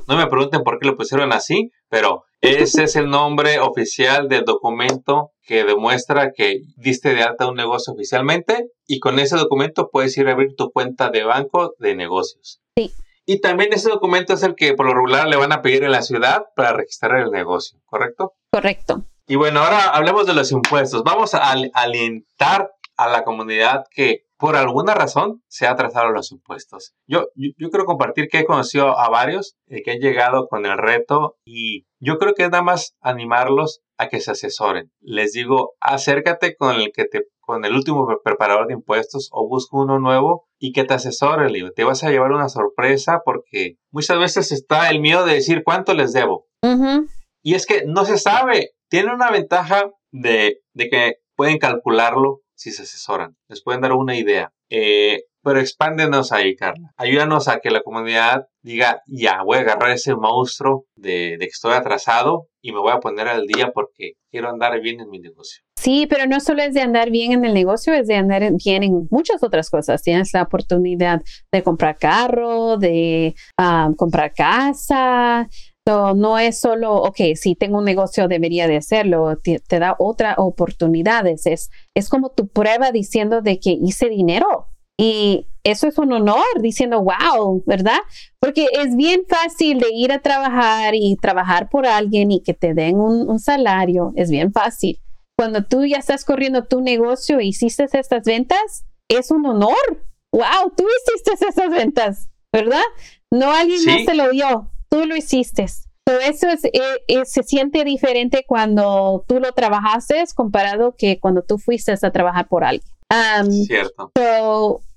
No 0.08 0.16
me 0.16 0.28
pregunten 0.28 0.64
por 0.64 0.80
qué 0.80 0.88
lo 0.88 0.96
pusieron 0.96 1.34
así, 1.34 1.72
pero 1.90 2.24
ese 2.40 2.84
es 2.84 2.96
el 2.96 3.10
nombre 3.10 3.60
oficial 3.60 4.30
del 4.30 4.46
documento 4.46 5.32
que 5.42 5.66
demuestra 5.66 6.32
que 6.34 6.62
diste 6.78 7.14
de 7.14 7.24
alta 7.24 7.48
un 7.48 7.56
negocio 7.56 7.94
oficialmente 7.94 8.68
y 8.86 9.00
con 9.00 9.20
ese 9.20 9.36
documento 9.36 9.90
puedes 9.92 10.18
ir 10.18 10.28
a 10.28 10.32
abrir 10.32 10.56
tu 10.56 10.72
cuenta 10.72 11.10
de 11.10 11.24
banco 11.24 11.74
de 11.80 11.96
negocios. 11.96 12.62
Sí. 12.78 12.94
Y 13.26 13.42
también 13.42 13.74
ese 13.74 13.90
documento 13.90 14.34
es 14.34 14.44
el 14.44 14.56
que 14.56 14.74
por 14.76 14.86
lo 14.86 14.94
regular 14.94 15.28
le 15.28 15.36
van 15.36 15.52
a 15.52 15.62
pedir 15.62 15.84
en 15.84 15.92
la 15.92 16.02
ciudad 16.02 16.46
para 16.56 16.72
registrar 16.72 17.20
el 17.20 17.32
negocio, 17.32 17.80
¿correcto? 17.86 18.34
Correcto. 18.50 19.04
Y 19.28 19.36
bueno, 19.36 19.60
ahora 19.60 19.90
hablemos 19.90 20.26
de 20.26 20.34
los 20.34 20.54
impuestos. 20.54 21.04
Vamos 21.04 21.34
a 21.34 21.52
alentar 21.52 22.72
a 22.96 23.10
la 23.10 23.26
comunidad 23.26 23.84
que 23.94 24.27
por 24.38 24.56
alguna 24.56 24.94
razón 24.94 25.42
se 25.48 25.66
ha 25.66 25.72
atrasado 25.72 26.12
los 26.12 26.32
impuestos. 26.32 26.94
Yo, 27.08 27.28
yo, 27.36 27.70
quiero 27.70 27.86
compartir 27.86 28.28
que 28.30 28.40
he 28.40 28.46
conocido 28.46 28.98
a 28.98 29.10
varios 29.10 29.56
eh, 29.68 29.82
que 29.84 29.92
han 29.92 30.00
llegado 30.00 30.48
con 30.48 30.66
el 30.66 30.78
reto 30.78 31.38
y 31.44 31.86
yo 32.00 32.18
creo 32.18 32.34
que 32.34 32.44
es 32.44 32.52
nada 32.52 32.64
más 32.64 32.96
animarlos 33.02 33.82
a 33.98 34.10
que 34.10 34.20
se 34.20 34.32
asesoren. 34.32 34.92
Les 35.02 35.34
digo, 35.34 35.74
acércate 35.80 36.56
con 36.56 36.76
el 36.76 36.92
que 36.94 37.06
te 37.06 37.24
con 37.48 37.64
el 37.64 37.74
último 37.74 38.06
preparador 38.26 38.68
de 38.68 38.74
impuestos 38.74 39.30
o 39.32 39.48
busca 39.48 39.78
uno 39.78 40.00
nuevo 40.00 40.50
y 40.60 40.74
que 40.74 40.84
te 40.84 40.96
asesore, 40.96 41.50
te 41.74 41.84
vas 41.86 42.04
a 42.04 42.10
llevar 42.10 42.34
una 42.34 42.50
sorpresa 42.50 43.22
porque 43.24 43.78
muchas 43.90 44.20
veces 44.20 44.52
está 44.52 44.90
el 44.90 45.00
miedo 45.00 45.26
de 45.26 45.36
decir 45.36 45.64
cuánto 45.64 45.94
les 45.94 46.12
debo. 46.12 46.46
Y 47.42 47.54
es 47.54 47.66
que 47.66 47.86
no 47.86 48.04
se 48.04 48.18
sabe. 48.18 48.72
Tiene 48.90 49.14
una 49.14 49.32
ventaja 49.32 49.90
de, 50.12 50.58
de 50.74 50.90
que 50.90 51.14
pueden 51.38 51.58
calcularlo 51.58 52.42
si 52.58 52.72
se 52.72 52.84
asesoran. 52.84 53.38
Les 53.48 53.64
pueden 53.64 53.82
dar 53.82 53.94
una 53.94 54.18
idea. 54.18 54.52
Eh, 54.70 55.24
pero 55.48 55.62
expándenos 55.62 56.34
ahí, 56.34 56.58
Carla. 56.58 56.92
Ayúdanos 56.98 57.48
a 57.48 57.60
que 57.60 57.72
la 57.72 57.82
comunidad 57.82 58.48
diga, 58.62 59.02
ya, 59.08 59.44
voy 59.46 59.58
a 59.58 59.62
agarrar 59.62 59.92
ese 59.92 60.14
monstruo 60.14 60.88
de, 60.96 61.38
que 61.40 61.46
estoy 61.46 61.74
atrasado 61.74 62.50
y 62.62 62.74
me 62.74 62.80
voy 62.80 62.92
a 62.92 63.00
poner 63.00 63.30
al 63.30 63.46
día 63.46 63.72
porque 63.74 64.16
quiero 64.30 64.50
andar 64.50 64.78
bien 64.82 65.00
en 65.00 65.10
mi 65.10 65.20
negocio. 65.20 65.64
Sí, 65.78 66.06
pero 66.10 66.26
no 66.26 66.42
solo 66.42 66.64
es 66.64 66.74
de 66.74 66.82
andar 66.82 67.12
bien 67.12 67.32
en 67.32 67.46
el 67.46 67.54
negocio, 67.54 67.94
es 67.94 68.08
de 68.08 68.16
andar 68.16 68.44
bien 68.62 68.84
en 68.84 69.08
muchas 69.10 69.42
otras 69.42 69.70
cosas. 69.70 70.02
Tienes 70.02 70.34
la 70.34 70.42
oportunidad 70.42 71.22
de 71.50 71.64
comprar 71.64 71.98
carro, 71.98 72.76
de 72.76 73.34
ah, 73.58 73.90
comprar 73.96 74.34
casa, 74.34 75.48
no 75.88 76.38
es 76.38 76.60
solo, 76.60 76.96
ok, 76.96 77.18
si 77.36 77.56
tengo 77.56 77.78
un 77.78 77.86
negocio 77.86 78.28
debería 78.28 78.68
de 78.68 78.78
hacerlo, 78.78 79.38
te, 79.38 79.80
da 79.80 79.96
otras 80.00 80.36
oportunidades. 80.38 81.46
Es, 81.46 81.70
es 81.96 82.10
como 82.10 82.30
tu 82.30 82.48
prueba 82.48 82.92
diciendo 82.92 83.42
de 83.42 83.60
que 83.60 83.72
hice 83.72 84.10
dinero. 84.10 84.68
Y 85.00 85.48
eso 85.64 85.88
es 85.88 85.98
un 85.98 86.12
honor, 86.12 86.44
diciendo, 86.60 87.04
wow, 87.04 87.64
¿verdad? 87.66 88.00
Porque 88.40 88.68
es 88.74 88.96
bien 88.96 89.22
fácil 89.30 89.80
de 89.80 89.90
ir 89.94 90.12
a 90.12 90.22
trabajar 90.22 90.96
y 90.96 91.16
trabajar 91.18 91.70
por 91.70 91.86
alguien 91.86 92.32
y 92.32 92.42
que 92.42 92.54
te 92.54 92.74
den 92.74 93.00
un, 93.00 93.30
un 93.30 93.40
salario, 93.40 94.12
es 94.16 94.30
bien 94.30 94.52
fácil. 94.52 95.00
Cuando 95.38 95.64
tú 95.66 95.86
ya 95.86 95.98
estás 95.98 96.26
corriendo 96.26 96.66
tu 96.66 96.82
negocio 96.82 97.40
y 97.40 97.50
hiciste 97.50 97.86
estas 97.94 98.24
ventas, 98.26 98.86
es 99.08 99.30
un 99.30 99.46
honor. 99.46 99.76
Wow, 100.32 100.74
tú 100.76 100.84
hiciste 101.06 101.46
esas 101.48 101.70
ventas, 101.70 102.28
¿verdad? 102.52 102.82
No 103.32 103.52
alguien 103.52 103.86
más 103.86 104.06
te 104.06 104.16
lo 104.16 104.32
dio 104.32 104.72
tú 104.98 105.06
lo 105.06 105.16
hiciste. 105.16 105.64
eso 105.64 106.48
es, 106.48 106.66
eh, 106.66 107.26
se 107.26 107.44
siente 107.44 107.84
diferente 107.84 108.46
cuando 108.48 109.24
tú 109.28 109.40
lo 109.40 109.52
trabajaste 109.52 110.24
comparado 110.36 110.96
que 110.98 111.20
cuando 111.20 111.44
tú 111.44 111.58
fuiste 111.58 111.94
a 112.02 112.12
trabajar 112.12 112.48
por 112.48 112.64
alguien. 112.64 112.90
Cierto. 113.66 114.12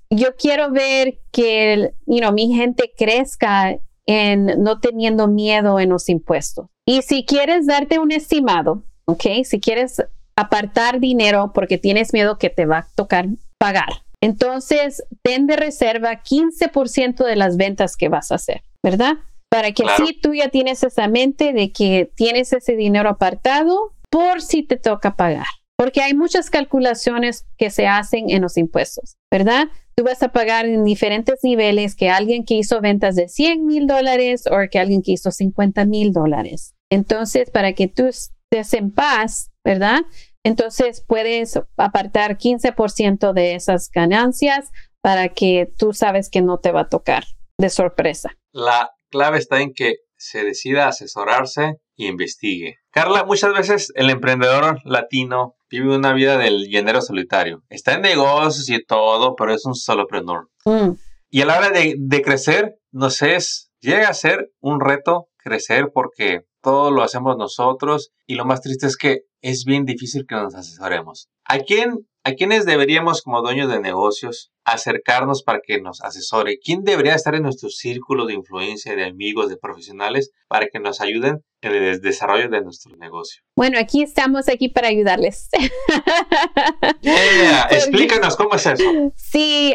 yo 0.09 0.35
quiero 0.35 0.71
ver 0.71 1.19
que 1.31 1.93
you 2.05 2.17
know, 2.17 2.31
mi 2.33 2.53
gente 2.53 2.91
crezca 2.97 3.77
en 4.05 4.45
no 4.61 4.79
teniendo 4.79 5.27
miedo 5.27 5.79
en 5.79 5.89
los 5.89 6.09
impuestos. 6.09 6.67
Y 6.85 7.03
si 7.03 7.25
quieres 7.25 7.67
darte 7.67 7.99
un 7.99 8.11
estimado, 8.11 8.83
¿ok? 9.05 9.43
Si 9.43 9.59
quieres 9.59 10.03
apartar 10.35 10.99
dinero 10.99 11.51
porque 11.53 11.77
tienes 11.77 12.13
miedo 12.13 12.37
que 12.37 12.49
te 12.49 12.65
va 12.65 12.79
a 12.79 12.87
tocar 12.95 13.27
pagar, 13.57 14.03
entonces 14.19 15.03
ten 15.21 15.45
de 15.45 15.55
reserva 15.55 16.23
15% 16.23 17.23
de 17.23 17.35
las 17.35 17.57
ventas 17.57 17.95
que 17.95 18.09
vas 18.09 18.31
a 18.31 18.35
hacer, 18.35 18.63
¿verdad? 18.83 19.17
Para 19.51 19.73
que 19.73 19.83
así 19.83 20.13
tú 20.13 20.33
ya 20.33 20.47
tienes 20.47 20.81
esa 20.81 21.09
mente 21.09 21.51
de 21.51 21.73
que 21.73 22.09
tienes 22.15 22.53
ese 22.53 22.77
dinero 22.77 23.09
apartado 23.09 23.93
por 24.09 24.41
si 24.41 24.63
te 24.63 24.77
toca 24.77 25.17
pagar. 25.17 25.45
Porque 25.77 26.01
hay 26.01 26.13
muchas 26.13 26.49
calculaciones 26.49 27.45
que 27.57 27.69
se 27.69 27.85
hacen 27.85 28.29
en 28.29 28.43
los 28.43 28.55
impuestos, 28.55 29.17
¿verdad? 29.29 29.67
Tú 29.95 30.05
vas 30.05 30.23
a 30.23 30.31
pagar 30.31 30.65
en 30.65 30.85
diferentes 30.85 31.39
niveles 31.43 31.95
que 31.95 32.09
alguien 32.09 32.45
que 32.45 32.53
hizo 32.53 32.79
ventas 32.79 33.15
de 33.15 33.27
100 33.27 33.65
mil 33.65 33.87
dólares 33.87 34.45
o 34.47 34.55
que 34.71 34.79
alguien 34.79 35.01
que 35.01 35.11
hizo 35.11 35.31
50 35.31 35.85
mil 35.85 36.13
dólares. 36.13 36.75
Entonces, 36.89 37.49
para 37.49 37.73
que 37.73 37.87
tú 37.87 38.05
estés 38.05 38.73
en 38.73 38.91
paz, 38.91 39.51
¿verdad? 39.65 40.01
Entonces 40.45 41.03
puedes 41.05 41.59
apartar 41.75 42.37
15% 42.37 43.33
de 43.33 43.55
esas 43.55 43.89
ganancias 43.91 44.71
para 45.01 45.29
que 45.29 45.73
tú 45.77 45.93
sabes 45.93 46.29
que 46.29 46.41
no 46.41 46.59
te 46.59 46.71
va 46.71 46.81
a 46.81 46.89
tocar 46.89 47.25
de 47.57 47.69
sorpresa. 47.69 48.37
La 48.53 48.91
clave 49.11 49.37
está 49.37 49.61
en 49.61 49.73
que 49.73 49.97
se 50.17 50.43
decida 50.43 50.87
asesorarse 50.87 51.75
y 51.95 52.07
investigue. 52.07 52.77
Carla, 52.91 53.23
muchas 53.23 53.53
veces 53.53 53.91
el 53.95 54.09
emprendedor 54.09 54.79
latino 54.85 55.55
vive 55.69 55.95
una 55.95 56.13
vida 56.13 56.37
del 56.37 56.67
llenero 56.67 57.01
solitario. 57.01 57.63
Está 57.69 57.93
en 57.93 58.01
negocios 58.01 58.69
y 58.69 58.83
todo, 58.83 59.35
pero 59.35 59.53
es 59.53 59.65
un 59.65 59.75
solopreneur. 59.75 60.49
Mm. 60.65 60.91
Y 61.29 61.41
a 61.41 61.45
la 61.45 61.57
hora 61.57 61.69
de, 61.69 61.95
de 61.97 62.21
crecer, 62.21 62.75
no 62.91 63.09
sé, 63.09 63.35
es, 63.35 63.71
llega 63.79 64.09
a 64.09 64.13
ser 64.13 64.51
un 64.59 64.79
reto 64.79 65.29
crecer 65.37 65.91
porque 65.93 66.41
todo 66.61 66.91
lo 66.91 67.03
hacemos 67.03 67.37
nosotros 67.37 68.11
y 68.27 68.35
lo 68.35 68.45
más 68.45 68.61
triste 68.61 68.87
es 68.87 68.97
que 68.97 69.21
es 69.41 69.65
bien 69.65 69.85
difícil 69.85 70.25
que 70.27 70.35
nos 70.35 70.55
asesoremos. 70.55 71.29
¿A 71.45 71.59
quién, 71.59 72.07
a 72.23 72.33
quiénes 72.33 72.65
deberíamos 72.65 73.21
como 73.21 73.41
dueños 73.41 73.69
de 73.69 73.79
negocios 73.79 74.51
acercarnos 74.63 75.43
para 75.43 75.59
que 75.65 75.81
nos 75.81 76.01
asesore? 76.01 76.59
¿Quién 76.63 76.83
debería 76.83 77.15
estar 77.15 77.33
en 77.35 77.43
nuestro 77.43 77.69
círculo 77.69 78.25
de 78.25 78.33
influencia, 78.33 78.95
de 78.95 79.05
amigos, 79.05 79.49
de 79.49 79.57
profesionales 79.57 80.31
para 80.47 80.67
que 80.67 80.79
nos 80.79 81.01
ayuden 81.01 81.43
en 81.61 81.73
el 81.73 82.01
desarrollo 82.01 82.49
de 82.49 82.61
nuestro 82.61 82.95
negocio? 82.97 83.41
Bueno, 83.55 83.79
aquí 83.79 84.03
estamos 84.03 84.49
aquí 84.49 84.69
para 84.69 84.89
ayudarles. 84.89 85.49
Explícanos 87.71 88.35
cómo 88.35 88.55
es 88.55 88.65
eso. 88.67 88.83
Sí, 89.15 89.73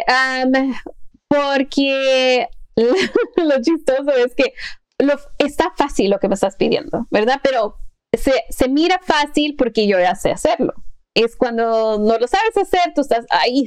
porque 1.29 2.49
lo 2.77 3.63
chistoso 3.63 4.11
es 4.13 4.35
que 4.35 4.53
está 5.39 5.73
fácil 5.77 6.11
lo 6.11 6.19
que 6.19 6.29
me 6.29 6.35
estás 6.35 6.57
pidiendo, 6.57 7.07
¿verdad? 7.11 7.41
Pero 7.43 7.77
se, 8.17 8.33
se, 8.49 8.69
mira 8.69 9.01
fácil 9.03 9.57
porque 9.57 9.87
yo 9.87 9.99
ya 9.99 10.15
sé 10.15 10.31
hacerlo. 10.31 10.75
Es 11.16 11.37
cuando 11.37 11.98
no 11.98 12.18
lo 12.18 12.26
sabes 12.26 12.57
hacer, 12.57 12.92
tú 12.94 13.00
estás, 13.00 13.24
ahí, 13.31 13.66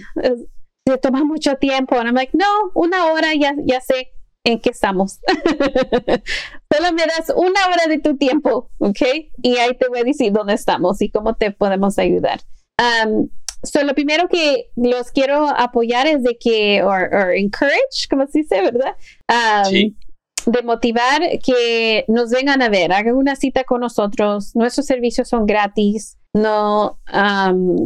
se 0.86 0.98
toma 1.00 1.24
mucho 1.24 1.56
tiempo. 1.56 1.96
Y 1.96 2.06
I'm 2.06 2.16
like, 2.16 2.38
no, 2.38 2.46
una 2.76 3.12
hora 3.12 3.34
ya, 3.34 3.56
ya 3.66 3.82
sé 3.82 4.12
en 4.44 4.60
qué 4.60 4.70
estamos. 4.70 5.20
Solo 6.72 6.94
me 6.94 7.04
das 7.06 7.34
una 7.36 7.68
hora 7.68 7.88
de 7.88 8.00
tu 8.00 8.18
tiempo, 8.18 8.70
¿ok? 8.78 9.02
Y 9.42 9.58
ahí 9.58 9.76
te 9.78 9.88
voy 9.90 10.00
a 10.00 10.04
decir 10.04 10.32
dónde 10.32 10.54
estamos 10.54 11.02
y 11.02 11.10
cómo 11.10 11.36
te 11.36 11.52
podemos 11.52 11.98
ayudar. 11.98 12.42
Um, 12.80 13.30
so 13.64 13.84
lo 13.84 13.94
primero 13.94 14.30
que 14.30 14.70
los 14.76 15.12
quiero 15.12 15.48
apoyar 15.50 16.08
es 16.08 16.24
de 16.24 16.38
que, 16.38 16.84
o 16.84 16.94
encourage, 17.32 18.08
como 18.10 18.28
se 18.28 18.40
dice, 18.40 18.62
¿verdad? 18.62 18.96
Um, 19.28 19.66
sí 19.66 19.98
de 20.46 20.64
motivar 20.64 21.22
que 21.44 22.06
nos 22.08 22.32
vengan 22.32 22.62
a 22.62 22.70
ver, 22.70 22.92
hagan 22.92 23.16
una 23.16 23.36
cita 23.36 23.64
con 23.64 23.82
nosotros. 23.82 24.56
Nuestros 24.56 24.86
servicios 24.86 25.28
son 25.28 25.46
gratis. 25.46 26.18
No 26.34 27.00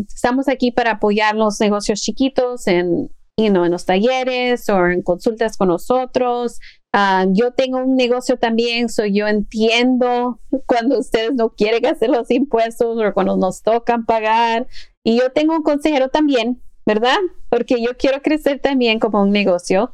estamos 0.08 0.48
aquí 0.48 0.72
para 0.72 0.92
apoyar 0.92 1.36
los 1.36 1.60
negocios 1.60 2.02
chiquitos 2.02 2.68
en, 2.68 3.10
en 3.38 3.72
los 3.72 3.86
talleres 3.86 4.70
o 4.70 4.88
en 4.88 5.02
consultas 5.02 5.58
con 5.58 5.70
nosotros. 5.70 6.60
yo 7.30 7.52
tengo 7.54 7.80
un 7.80 7.96
negocio 7.96 8.38
también, 8.38 8.90
so 8.90 9.06
yo 9.06 9.28
entiendo 9.28 10.40
cuando 10.66 11.00
ustedes 11.00 11.34
no 11.34 11.50
quieren 11.50 11.86
hacer 11.86 12.10
los 12.10 12.30
impuestos 12.32 12.98
o 12.98 13.14
cuando 13.14 13.38
nos 13.38 13.62
tocan 13.62 14.06
pagar. 14.06 14.68
Y 15.04 15.20
yo 15.20 15.32
tengo 15.32 15.56
un 15.56 15.64
consejero 15.64 16.10
también, 16.10 16.62
¿verdad? 16.86 17.18
Porque 17.50 17.82
yo 17.82 17.98
quiero 17.98 18.22
crecer 18.22 18.60
también 18.60 19.00
como 19.00 19.22
un 19.22 19.32
negocio. 19.32 19.92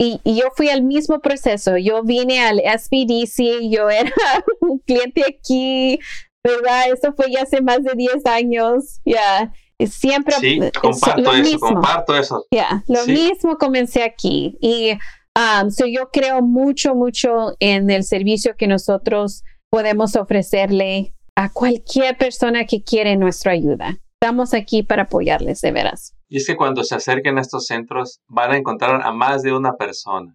Y, 0.00 0.20
yo 0.24 0.50
fui 0.54 0.68
al 0.68 0.82
mismo 0.82 1.18
proceso. 1.18 1.76
Yo 1.76 2.04
vine 2.04 2.40
al 2.40 2.60
SBDC, 2.60 3.68
yo 3.68 3.90
era 3.90 4.12
un 4.60 4.78
cliente 4.78 5.24
aquí, 5.28 5.98
¿verdad? 6.42 6.92
Eso 6.92 7.12
fue 7.14 7.30
ya 7.30 7.42
hace 7.42 7.62
más 7.62 7.82
de 7.82 7.92
10 7.94 8.26
años. 8.26 9.00
Ya, 9.04 9.52
siempre. 9.86 10.34
Sí, 10.40 10.60
comparto 10.80 11.32
eso, 11.32 11.58
comparto 11.58 12.16
eso. 12.16 12.46
Ya, 12.50 12.82
lo 12.88 13.06
mismo 13.06 13.56
comencé 13.58 14.02
aquí. 14.02 14.56
Y 14.60 14.92
um, 15.36 15.68
yo 15.92 16.10
creo 16.10 16.42
mucho, 16.42 16.94
mucho 16.94 17.54
en 17.60 17.90
el 17.90 18.04
servicio 18.04 18.56
que 18.56 18.66
nosotros 18.66 19.44
podemos 19.70 20.16
ofrecerle 20.16 21.14
a 21.36 21.52
cualquier 21.52 22.16
persona 22.16 22.64
que 22.64 22.82
quiere 22.82 23.16
nuestra 23.16 23.52
ayuda. 23.52 23.98
Estamos 24.20 24.54
aquí 24.54 24.82
para 24.82 25.02
apoyarles, 25.04 25.60
de 25.60 25.70
veras. 25.70 26.14
Y 26.28 26.38
es 26.38 26.46
que 26.46 26.56
cuando 26.56 26.82
se 26.82 26.96
acerquen 26.96 27.38
a 27.38 27.40
estos 27.40 27.66
centros 27.66 28.20
van 28.26 28.50
a 28.50 28.56
encontrar 28.56 29.00
a 29.02 29.12
más 29.12 29.42
de 29.42 29.52
una 29.52 29.74
persona. 29.76 30.34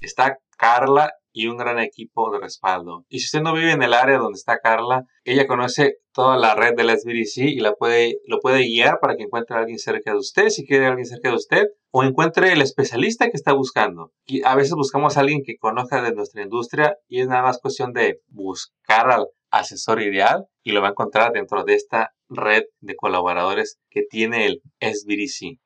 Está 0.00 0.38
Carla 0.58 1.12
y 1.32 1.46
un 1.46 1.56
gran 1.56 1.78
equipo 1.78 2.30
de 2.30 2.38
respaldo. 2.38 3.04
Y 3.08 3.20
si 3.20 3.26
usted 3.26 3.42
no 3.42 3.54
vive 3.54 3.72
en 3.72 3.82
el 3.82 3.94
área 3.94 4.18
donde 4.18 4.36
está 4.36 4.58
Carla, 4.58 5.04
ella 5.24 5.46
conoce 5.46 5.96
toda 6.12 6.36
la 6.36 6.54
red 6.54 6.74
del 6.76 6.90
SBDC 6.90 7.48
y 7.48 7.60
la 7.60 7.72
puede, 7.72 8.18
lo 8.26 8.40
puede 8.40 8.64
guiar 8.64 8.98
para 9.00 9.16
que 9.16 9.24
encuentre 9.24 9.56
a 9.56 9.60
alguien 9.60 9.78
cerca 9.78 10.12
de 10.12 10.18
usted, 10.18 10.48
si 10.48 10.66
quiere 10.66 10.86
a 10.86 10.88
alguien 10.88 11.06
cerca 11.06 11.30
de 11.30 11.36
usted, 11.36 11.66
o 11.92 12.04
encuentre 12.04 12.52
el 12.52 12.62
especialista 12.62 13.26
que 13.30 13.36
está 13.36 13.52
buscando. 13.52 14.12
Y 14.26 14.44
a 14.44 14.54
veces 14.54 14.72
buscamos 14.74 15.16
a 15.16 15.20
alguien 15.20 15.42
que 15.44 15.56
conozca 15.56 16.02
de 16.02 16.12
nuestra 16.12 16.42
industria 16.42 16.96
y 17.08 17.20
es 17.20 17.28
nada 17.28 17.42
más 17.42 17.60
cuestión 17.60 17.92
de 17.92 18.20
buscar 18.28 19.10
al 19.10 19.26
asesor 19.50 20.00
ideal 20.00 20.46
y 20.62 20.72
lo 20.72 20.80
va 20.80 20.88
a 20.88 20.90
encontrar 20.90 21.32
dentro 21.32 21.64
de 21.64 21.74
esta 21.74 22.10
red 22.28 22.62
de 22.80 22.96
colaboradores 22.96 23.78
que 23.90 24.02
tiene 24.08 24.46
el 24.46 24.62
SBDC. 24.80 25.58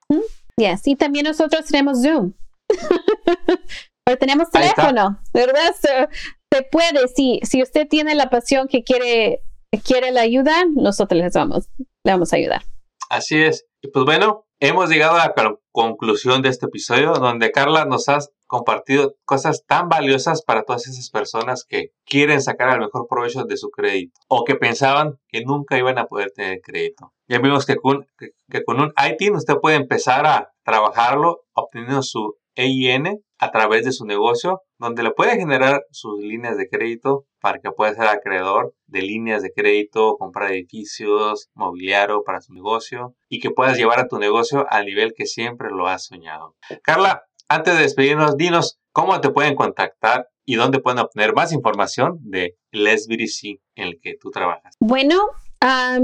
Y 0.56 0.96
también 0.96 1.24
nosotros 1.24 1.66
tenemos 1.66 2.02
Zoom. 2.02 2.32
o 4.10 4.16
tenemos 4.16 4.50
teléfono, 4.50 5.20
¿verdad? 5.32 5.74
se 5.80 6.62
puede, 6.70 7.08
si, 7.08 7.40
si 7.42 7.62
usted 7.62 7.88
tiene 7.88 8.14
la 8.14 8.30
pasión 8.30 8.68
que 8.68 8.82
quiere, 8.84 9.42
quiere 9.84 10.12
la 10.12 10.20
ayuda, 10.20 10.64
nosotros 10.74 11.20
les 11.20 11.32
vamos, 11.32 11.68
le 11.78 12.12
vamos 12.12 12.32
a 12.32 12.36
ayudar. 12.36 12.62
Así 13.10 13.42
es. 13.42 13.66
Y 13.82 13.88
pues 13.88 14.04
bueno, 14.04 14.46
hemos 14.60 14.88
llegado 14.88 15.16
a 15.16 15.26
la 15.26 15.34
conclusión 15.72 16.42
de 16.42 16.48
este 16.48 16.66
episodio 16.66 17.12
donde 17.14 17.50
Carla 17.50 17.84
nos 17.84 18.08
ha 18.08 18.18
compartido 18.46 19.16
cosas 19.24 19.64
tan 19.66 19.88
valiosas 19.88 20.42
para 20.42 20.62
todas 20.62 20.86
esas 20.86 21.10
personas 21.10 21.64
que 21.68 21.90
quieren 22.06 22.40
sacar 22.40 22.72
el 22.74 22.80
mejor 22.80 23.06
provecho 23.08 23.44
de 23.44 23.56
su 23.56 23.70
crédito 23.70 24.20
o 24.28 24.44
que 24.44 24.54
pensaban 24.54 25.18
que 25.28 25.44
nunca 25.44 25.76
iban 25.76 25.98
a 25.98 26.06
poder 26.06 26.30
tener 26.30 26.60
crédito. 26.62 27.12
Ya 27.28 27.40
vimos 27.40 27.66
que 27.66 27.76
con, 27.76 28.06
que, 28.16 28.64
con 28.64 28.80
un 28.80 28.92
ITIN 28.96 29.34
usted 29.34 29.56
puede 29.60 29.76
empezar 29.76 30.26
a 30.26 30.52
trabajarlo 30.62 31.44
obteniendo 31.54 32.02
su 32.02 32.36
EIN 32.54 33.20
a 33.38 33.50
través 33.50 33.84
de 33.84 33.92
su 33.92 34.06
negocio, 34.06 34.60
donde 34.78 35.02
le 35.02 35.10
puede 35.10 35.36
generar 35.36 35.82
sus 35.90 36.20
líneas 36.20 36.56
de 36.56 36.68
crédito 36.68 37.24
para 37.40 37.58
que 37.58 37.70
pueda 37.70 37.94
ser 37.94 38.06
acreedor 38.06 38.74
de 38.86 39.02
líneas 39.02 39.42
de 39.42 39.52
crédito, 39.52 40.16
comprar 40.18 40.52
edificios, 40.52 41.48
mobiliario 41.54 42.22
para 42.24 42.40
su 42.40 42.54
negocio 42.54 43.14
y 43.28 43.40
que 43.40 43.50
puedas 43.50 43.76
llevar 43.76 43.98
a 44.00 44.08
tu 44.08 44.18
negocio 44.18 44.66
al 44.70 44.86
nivel 44.86 45.12
que 45.16 45.26
siempre 45.26 45.68
lo 45.70 45.88
has 45.88 46.06
soñado. 46.06 46.54
Carla, 46.82 47.24
antes 47.48 47.74
de 47.74 47.82
despedirnos, 47.82 48.36
dinos 48.36 48.78
cómo 48.92 49.20
te 49.20 49.30
pueden 49.30 49.54
contactar 49.56 50.28
y 50.46 50.54
dónde 50.56 50.78
pueden 50.80 51.00
obtener 51.00 51.34
más 51.34 51.52
información 51.52 52.18
de 52.20 52.56
LesBDC 52.70 53.60
en 53.76 53.88
el 53.88 53.98
que 54.00 54.14
tú 54.20 54.30
trabajas. 54.30 54.76
Bueno, 54.80 55.16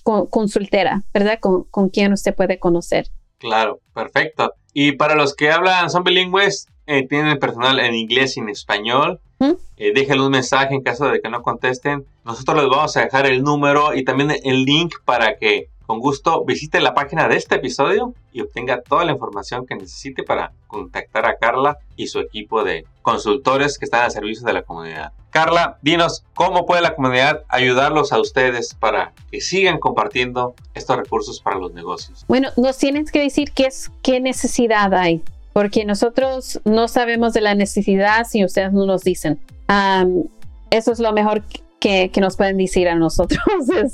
consultera, 0.02 1.02
¿verdad? 1.14 1.38
Con, 1.40 1.64
con 1.64 1.88
quién 1.88 2.12
usted 2.12 2.34
puede 2.34 2.58
conocer. 2.58 3.08
Claro, 3.44 3.80
perfecto. 3.92 4.54
Y 4.72 4.92
para 4.92 5.16
los 5.16 5.34
que 5.34 5.50
hablan, 5.50 5.90
son 5.90 6.02
bilingües, 6.02 6.66
eh, 6.86 7.06
tienen 7.06 7.38
personal 7.38 7.78
en 7.78 7.94
inglés 7.94 8.38
y 8.38 8.40
en 8.40 8.48
español, 8.48 9.20
¿Mm? 9.38 9.52
eh, 9.76 9.92
déjenle 9.94 10.24
un 10.24 10.30
mensaje 10.30 10.74
en 10.74 10.80
caso 10.80 11.10
de 11.10 11.20
que 11.20 11.28
no 11.28 11.42
contesten. 11.42 12.06
Nosotros 12.24 12.62
les 12.62 12.70
vamos 12.70 12.96
a 12.96 13.02
dejar 13.02 13.26
el 13.26 13.42
número 13.42 13.94
y 13.94 14.02
también 14.02 14.32
el 14.44 14.64
link 14.64 14.94
para 15.04 15.36
que 15.36 15.68
con 15.86 16.00
gusto 16.00 16.44
visite 16.44 16.80
la 16.80 16.94
página 16.94 17.28
de 17.28 17.36
este 17.36 17.56
episodio 17.56 18.14
y 18.32 18.40
obtenga 18.40 18.80
toda 18.82 19.04
la 19.04 19.12
información 19.12 19.66
que 19.66 19.74
necesite 19.74 20.22
para 20.22 20.52
contactar 20.66 21.26
a 21.26 21.36
Carla 21.36 21.78
y 21.96 22.06
su 22.06 22.20
equipo 22.20 22.64
de 22.64 22.84
consultores 23.02 23.78
que 23.78 23.84
están 23.84 24.02
al 24.02 24.10
servicio 24.10 24.46
de 24.46 24.54
la 24.54 24.62
comunidad. 24.62 25.12
Carla, 25.30 25.78
dinos 25.82 26.24
cómo 26.34 26.64
puede 26.64 26.80
la 26.80 26.94
comunidad 26.94 27.42
ayudarlos 27.48 28.12
a 28.12 28.20
ustedes 28.20 28.74
para 28.74 29.12
que 29.30 29.40
sigan 29.40 29.78
compartiendo 29.78 30.54
estos 30.74 30.96
recursos 30.96 31.40
para 31.40 31.58
los 31.58 31.74
negocios. 31.74 32.24
Bueno, 32.28 32.50
nos 32.56 32.78
tienes 32.78 33.10
que 33.10 33.20
decir 33.20 33.50
qué 33.52 33.66
es 33.66 33.90
qué 34.02 34.20
necesidad 34.20 34.94
hay, 34.94 35.22
porque 35.52 35.84
nosotros 35.84 36.60
no 36.64 36.88
sabemos 36.88 37.32
de 37.32 37.40
la 37.40 37.54
necesidad 37.54 38.26
si 38.26 38.44
ustedes 38.44 38.72
no 38.72 38.86
nos 38.86 39.02
dicen. 39.02 39.40
eso 40.70 40.92
es 40.92 40.98
lo 41.00 41.12
mejor 41.12 41.42
que, 41.84 42.20
nos 42.20 42.36
pueden 42.36 42.56
decir 42.56 42.88
a 42.88 42.94
nosotros. 42.94 43.42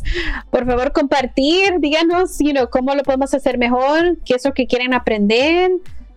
por 0.51 0.67
favor, 0.67 0.93
compartir, 0.93 1.81
díganos 1.81 2.39
you 2.39 2.53
know, 2.53 2.69
cómo 2.71 2.95
lo 2.95 3.03
podemos 3.03 3.35
hacer 3.35 3.59
mejor, 3.59 4.17
qué 4.25 4.35
es 4.35 4.45
lo 4.45 4.53
que 4.53 4.67
quieren 4.67 4.95
aprender. 4.95 5.73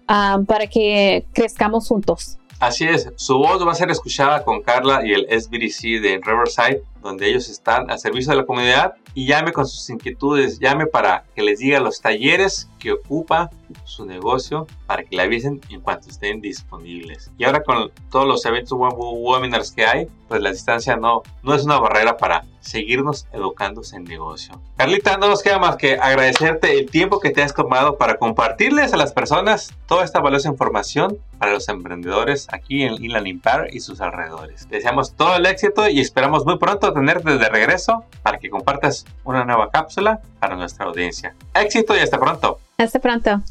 ah, 0.08 0.40
para 0.46 0.68
que 0.68 1.26
crezcamos 1.34 1.88
juntos. 1.88 2.38
Así 2.60 2.86
es, 2.86 3.10
su 3.16 3.38
voz 3.38 3.66
va 3.66 3.72
a 3.72 3.76
ser 3.76 3.90
escuchada 3.90 4.44
con 4.44 4.62
Carla 4.62 5.02
y 5.06 5.14
el 5.14 5.28
SBDC 5.30 6.02
de 6.02 6.22
Riverside, 6.24 6.84
donde 7.04 7.30
ellos 7.30 7.50
están 7.50 7.92
al 7.92 8.00
servicio 8.00 8.32
de 8.32 8.38
la 8.38 8.46
comunidad 8.46 8.94
y 9.14 9.28
llame 9.28 9.52
con 9.52 9.68
sus 9.68 9.90
inquietudes, 9.90 10.60
llame 10.60 10.88
para 10.88 11.26
que 11.36 11.44
les 11.44 11.60
diga 11.60 11.80
los 11.80 12.02
talleres 12.02 12.70
que 12.80 12.94
ocupa 12.94 13.50
su 13.86 14.06
negocio 14.06 14.68
para 14.86 15.04
que 15.04 15.16
le 15.16 15.24
avisen 15.24 15.62
en 15.70 15.82
cuanto 15.82 16.10
estén 16.10 16.42
disponibles. 16.42 17.32
Y 17.38 17.44
ahora 17.44 17.64
con 17.64 17.92
todos 18.12 18.28
los 18.28 18.46
eventos 18.46 18.78
webinars 18.78 19.72
que 19.72 19.86
hay, 19.86 20.08
pues 20.28 20.42
la 20.42 20.52
distancia 20.52 20.96
no, 20.96 21.24
no 21.44 21.54
es 21.56 21.64
una 21.64 21.80
barrera 21.80 22.18
para 22.18 22.46
seguirnos 22.60 23.28
educándose 23.34 23.98
en 23.98 24.06
negocio. 24.06 24.62
Carlita, 24.78 25.18
no 25.18 25.28
nos 25.28 25.44
queda 25.44 25.60
más 25.60 25.76
que 25.76 25.98
agradecerte 25.98 26.80
el 26.80 26.90
tiempo 26.90 27.20
que 27.20 27.32
te 27.32 27.44
has 27.44 27.54
tomado 27.54 27.98
para 27.98 28.18
compartirles 28.18 28.94
a 28.94 28.98
las 28.98 29.12
personas 29.12 29.74
toda 29.86 30.04
esta 30.04 30.22
valiosa 30.22 30.50
información 30.50 31.18
para 31.38 31.54
los 31.54 31.68
emprendedores 31.68 32.48
aquí 32.52 32.84
en 32.84 33.04
Inland 33.04 33.28
Empire 33.28 33.68
y 33.72 33.82
sus 33.82 34.00
alrededores. 34.00 34.70
deseamos 34.70 35.14
todo 35.16 35.36
el 35.36 35.46
éxito 35.46 35.90
y 35.90 36.00
esperamos 36.00 36.46
muy 36.46 36.58
pronto 36.58 36.93
tenerte 36.94 37.38
de 37.38 37.50
regreso 37.50 38.06
para 38.22 38.38
que 38.38 38.50
compartas 38.50 39.06
una 39.24 39.46
nueva 39.46 39.70
cápsula 39.72 40.22
para 40.40 40.56
nuestra 40.56 40.86
audiencia. 40.86 41.34
Éxito 41.54 41.96
y 41.96 42.00
hasta 42.00 42.20
pronto. 42.20 42.60
Hasta 42.78 43.00
pronto. 43.00 43.42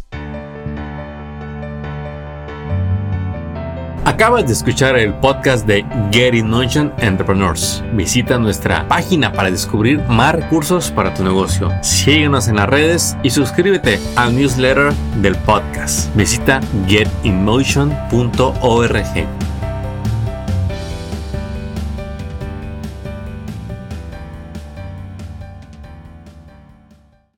Acabas 4.05 4.47
de 4.47 4.53
escuchar 4.53 4.97
el 4.97 5.15
podcast 5.15 5.65
de 5.65 5.85
Get 6.11 6.35
in 6.35 6.51
Motion 6.51 6.93
Entrepreneurs. 6.99 7.85
Visita 7.93 8.37
nuestra 8.37 8.89
página 8.89 9.33
para 9.33 9.49
descubrir 9.49 10.01
más 10.09 10.35
recursos 10.35 10.91
para 10.91 11.15
tu 11.15 11.23
negocio. 11.23 11.71
Síguenos 11.83 12.49
en 12.49 12.57
las 12.57 12.69
redes 12.69 13.17
y 13.23 13.31
suscríbete 13.31 14.01
al 14.17 14.35
newsletter 14.35 14.93
del 15.23 15.37
podcast. 15.37 16.13
Visita 16.17 16.61
getinmotion.org. 16.89 19.52